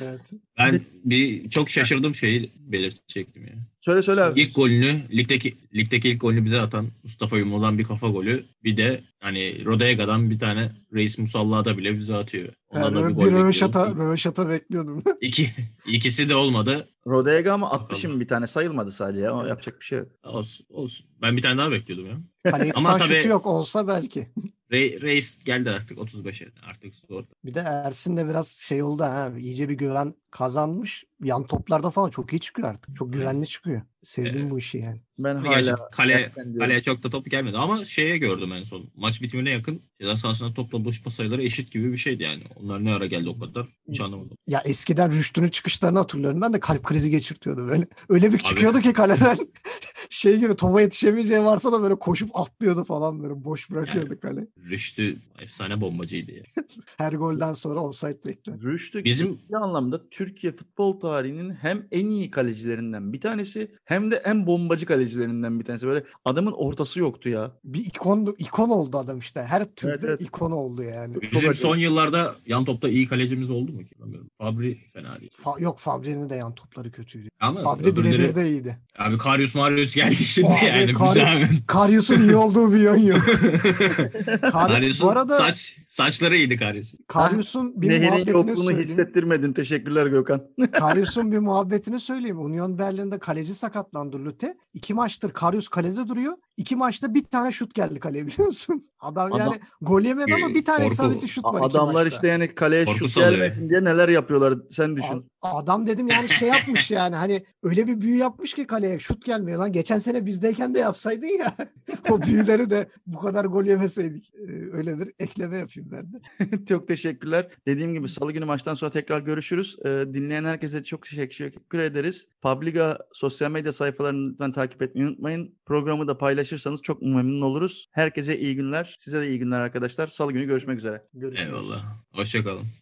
Evet. 0.00 0.30
Ben 0.58 0.80
bir 1.04 1.50
çok 1.50 1.70
şaşırdığım 1.70 2.14
şeyi 2.14 2.50
belirtecektim 2.58 3.46
ya. 3.46 3.52
Söyle 3.80 4.02
söyle 4.02 4.22
abi. 4.22 4.40
İlk 4.40 4.54
golünü 4.54 5.02
ligdeki 5.12 5.54
ligdeki 5.74 6.08
ilk 6.08 6.20
golünü 6.20 6.44
bize 6.44 6.60
atan 6.60 6.88
Mustafa 7.02 7.38
Yumru'dan 7.38 7.78
bir 7.78 7.84
kafa 7.84 8.08
golü. 8.08 8.44
Bir 8.64 8.76
de 8.76 9.00
hani 9.20 9.64
Rodega'dan 9.64 10.30
bir 10.30 10.38
tane 10.38 10.72
Reis 10.94 11.18
Musallah'da 11.18 11.78
bile 11.78 11.96
bize 11.98 12.14
atıyor. 12.14 12.48
Ondan 12.68 12.94
Yani 12.94 13.14
da 13.14 13.20
bir 13.20 13.26
bir, 13.26 13.30
röveşata, 13.32 13.80
bekliyordum. 13.80 14.06
röveşata 14.06 14.48
bekliyordum. 14.48 15.02
İki, 15.20 15.50
ikisi 15.86 16.28
de 16.28 16.34
olmadı. 16.34 16.88
Rodega 17.06 17.52
ama 17.52 17.70
attı 17.70 17.82
Bakalım. 17.84 18.00
şimdi 18.00 18.20
bir 18.20 18.28
tane 18.28 18.46
sayılmadı 18.46 18.90
sadece 18.92 19.20
ya. 19.20 19.34
O 19.34 19.40
Evet. 19.40 19.48
yapacak 19.50 19.80
bir 19.80 19.84
şey 19.84 19.98
yok. 19.98 20.08
Olsun, 20.24 20.66
olsun. 20.70 21.06
Ben 21.22 21.36
bir 21.36 21.42
tane 21.42 21.58
daha 21.58 21.70
bekliyordum 21.70 22.06
ya. 22.06 22.50
Kaleyi 22.52 22.72
Ama 22.72 22.98
tabii- 22.98 23.14
şutu 23.14 23.28
yok 23.28 23.46
olsa 23.46 23.88
belki. 23.88 24.26
Re- 24.72 25.02
Reis 25.02 25.38
geldi 25.44 25.70
artık 25.70 25.98
35'e. 25.98 26.48
Artık 26.70 26.94
zor. 26.94 27.24
Bir 27.44 27.54
de 27.54 27.60
Ersin 27.60 28.16
de 28.16 28.28
biraz 28.28 28.48
şey 28.48 28.82
oldu 28.82 29.02
ha. 29.02 29.32
iyice 29.38 29.68
bir 29.68 29.74
güven 29.74 30.14
kazanmış. 30.30 31.04
Yan 31.24 31.46
toplarda 31.46 31.90
falan 31.90 32.10
çok 32.10 32.32
iyi 32.32 32.40
çıkıyor 32.40 32.68
artık. 32.68 32.96
Çok 32.96 33.12
güvenli 33.12 33.46
çıkıyor. 33.46 33.82
Sevdim 34.02 34.40
Evet. 34.40 34.50
bu 34.50 34.58
işi 34.58 34.78
yani. 34.78 35.00
Ben 35.18 35.42
Gerçi 35.42 35.70
hala 35.92 36.12
erken 36.12 36.44
diyorum. 36.44 36.58
kaleye 36.60 36.82
çok 36.82 37.02
da 37.02 37.10
top 37.10 37.30
gelmedi 37.30 37.56
ama 37.58 37.84
şeye 37.84 38.18
gördüm 38.18 38.52
en 38.52 38.62
son. 38.62 38.90
Maç 38.96 39.22
bitimine 39.22 39.50
yakın 39.50 39.82
ceza 40.00 40.16
sahasında 40.16 40.54
topla 40.54 40.84
buluşma 40.84 41.10
sayıları 41.10 41.42
eşit 41.42 41.72
gibi 41.72 41.92
bir 41.92 41.96
şeydi 41.96 42.22
yani. 42.22 42.42
Onlar 42.56 42.84
ne 42.84 42.94
ara 42.94 43.06
geldi 43.06 43.28
o 43.28 43.38
kadar 43.38 43.66
hiç 43.88 44.00
anlamadım. 44.00 44.36
Ya 44.46 44.60
eskiden 44.64 45.12
Rüştü'nün 45.12 45.48
çıkışlarını 45.48 45.98
hatırlıyorum. 45.98 46.40
Ben 46.40 46.52
de 46.54 46.60
kalp 46.60 46.82
krizi 46.82 47.10
geçirtiyordu 47.10 47.68
böyle. 47.68 47.86
Öyle 48.08 48.32
bir 48.32 48.38
çıkıyordu 48.38 48.80
ki 48.80 48.92
kaleden. 48.92 49.38
şey 50.12 50.36
gibi 50.40 50.54
topa 50.54 50.80
yetişemeyeceği 50.80 51.40
varsa 51.42 51.72
da 51.72 51.82
böyle 51.82 51.94
koşup 51.94 52.30
atlıyordu 52.34 52.84
falan 52.84 53.22
böyle. 53.22 53.44
Boş 53.44 53.70
bırakıyordu 53.70 54.20
kale. 54.20 54.46
Rüştü 54.70 55.16
efsane 55.42 55.80
bombacıydı 55.80 56.32
ya. 56.32 56.42
Her 56.98 57.12
golden 57.12 57.52
sonra 57.52 57.80
offside 57.80 58.18
bekler. 58.26 58.60
Rüştü 58.60 59.04
Bizim- 59.04 59.36
ciddi 59.38 59.56
anlamda 59.56 60.08
Türkiye 60.10 60.52
futbol 60.52 61.00
tarihinin 61.00 61.50
hem 61.50 61.86
en 61.90 62.08
iyi 62.08 62.30
kalecilerinden 62.30 63.12
bir 63.12 63.20
tanesi 63.20 63.70
hem 63.84 64.10
de 64.10 64.16
en 64.16 64.46
bombacı 64.46 64.86
kalecilerinden 64.86 65.60
bir 65.60 65.64
tanesi. 65.64 65.86
Böyle 65.86 66.04
adamın 66.24 66.52
ortası 66.52 67.00
yoktu 67.00 67.28
ya. 67.28 67.52
Bir 67.64 67.84
ikon, 67.84 68.34
ikon 68.38 68.68
oldu 68.68 68.98
adam 68.98 69.18
işte. 69.18 69.42
Her 69.42 69.64
türde 69.64 70.06
evet. 70.06 70.20
ikon 70.20 70.50
oldu 70.50 70.82
yani. 70.82 71.16
Bizim 71.32 71.54
son 71.54 71.76
yıllarda 71.76 72.34
yan 72.46 72.64
topta 72.64 72.88
iyi 72.88 73.08
kalecimiz 73.08 73.50
oldu 73.50 73.72
mu 73.72 73.84
ki? 73.84 73.94
Bilmiyorum. 73.98 74.30
Fabri 74.38 74.78
fena 74.92 75.20
değil. 75.20 75.30
Fa- 75.44 75.62
yok 75.62 75.78
Fabri'nin 75.78 76.30
de 76.30 76.34
yan 76.34 76.54
topları 76.54 76.90
kötüydü. 76.90 77.28
Ama 77.40 77.62
Fabri 77.62 77.84
öbürleri- 77.88 78.12
birebir 78.12 78.34
de 78.34 78.50
iyiydi. 78.50 78.78
Abi 78.98 79.18
Karius 79.18 79.54
Marius 79.54 79.96
geldi 80.02 80.24
şimdi 80.24 80.48
Abi, 80.48 80.64
yani. 80.66 80.94
Hemen. 80.98 81.48
Karyus'un 81.66 82.20
iyi 82.20 82.36
olduğu 82.36 82.72
bir 82.72 82.78
yön 82.78 82.96
yok. 82.96 83.20
Kar- 84.40 84.50
Karius'un 84.50 85.06
bu 85.06 85.10
arada 85.10 85.38
saç, 85.38 85.76
saçları 85.88 86.36
iyiydi 86.36 86.56
Karius'un. 86.56 87.00
Karyus'un 87.08 87.82
bir 87.82 87.88
Nehir'in 87.88 88.04
muhabbetini 88.06 88.30
yokluğunu 88.32 88.56
söyleyeyim. 88.56 88.88
hissettirmedin. 88.88 89.52
Teşekkürler 89.52 90.06
Gökhan. 90.06 90.42
Karyus'un 90.72 91.32
bir 91.32 91.38
muhabbetini 91.38 92.00
söyleyeyim. 92.00 92.38
Union 92.38 92.78
Berlin'de 92.78 93.18
kaleci 93.18 93.54
sakatlandı 93.54 94.24
Lute. 94.24 94.54
İki 94.74 94.94
maçtır 94.94 95.30
Karyus 95.30 95.68
kalede 95.68 96.08
duruyor. 96.08 96.34
İki 96.62 96.76
maçta 96.76 97.14
bir 97.14 97.24
tane 97.24 97.52
şut 97.52 97.74
geldi 97.74 98.00
kaleye 98.00 98.26
biliyor 98.26 98.46
musun? 98.46 98.82
Adam, 99.00 99.32
Adam- 99.32 99.38
yani 99.38 99.60
gol 99.80 100.00
yemedi 100.02 100.34
ama 100.34 100.48
bir 100.54 100.64
tane 100.64 100.84
Korku- 100.84 100.92
isabetli 100.92 101.28
şut 101.28 101.44
var 101.44 101.54
iki 101.58 101.64
Adamlar 101.66 101.92
maçta. 101.92 102.08
işte 102.08 102.28
yani 102.28 102.54
kaleye 102.54 102.84
Korku 102.84 102.98
şut 102.98 103.14
gelmesin 103.14 103.70
diye 103.70 103.84
neler 103.84 104.08
yapıyorlar 104.08 104.58
sen 104.70 104.96
düşün. 104.96 105.26
A- 105.42 105.58
Adam 105.58 105.86
dedim 105.86 106.08
yani 106.08 106.28
şey 106.28 106.48
yapmış 106.48 106.90
yani 106.90 107.16
hani 107.16 107.44
öyle 107.62 107.86
bir 107.86 108.00
büyü 108.00 108.16
yapmış 108.16 108.54
ki 108.54 108.66
kaleye 108.66 108.98
şut 108.98 109.24
gelmiyor 109.24 109.58
lan. 109.58 109.72
Geçen 109.72 109.98
sene 109.98 110.26
bizdeyken 110.26 110.74
de 110.74 110.78
yapsaydın 110.78 111.38
ya. 111.38 111.54
o 112.10 112.22
büyüleri 112.22 112.70
de 112.70 112.86
bu 113.06 113.18
kadar 113.18 113.44
gol 113.44 113.64
yemeseydik. 113.64 114.32
Ee, 114.34 114.52
öyledir. 114.72 115.08
Ekleme 115.18 115.58
yapayım 115.58 115.90
ben 115.92 116.12
de. 116.12 116.64
çok 116.66 116.88
teşekkürler. 116.88 117.48
Dediğim 117.66 117.94
gibi 117.94 118.08
salı 118.08 118.32
günü 118.32 118.44
maçtan 118.44 118.74
sonra 118.74 118.90
tekrar 118.90 119.20
görüşürüz. 119.20 119.76
Ee, 119.84 119.88
dinleyen 120.14 120.44
herkese 120.44 120.84
çok 120.84 121.02
teşekkür 121.06 121.78
ederiz. 121.78 122.28
Publiga 122.42 122.98
sosyal 123.12 123.50
medya 123.50 123.72
sayfalarını 123.72 124.30
lütfen 124.32 124.52
takip 124.52 124.82
etmeyi 124.82 125.08
unutmayın. 125.08 125.54
Programı 125.66 126.08
da 126.08 126.18
paylaşırsanız 126.52 126.82
çok 126.82 127.02
memnun 127.02 127.40
oluruz. 127.40 127.88
Herkese 127.92 128.38
iyi 128.38 128.56
günler. 128.56 128.94
Size 128.98 129.20
de 129.20 129.28
iyi 129.28 129.38
günler 129.38 129.60
arkadaşlar. 129.60 130.08
Salı 130.08 130.32
günü 130.32 130.46
görüşmek 130.46 130.78
üzere. 130.78 131.02
Görüşürüz. 131.14 131.48
Eyvallah. 131.48 131.82
Hoşçakalın. 132.12 132.81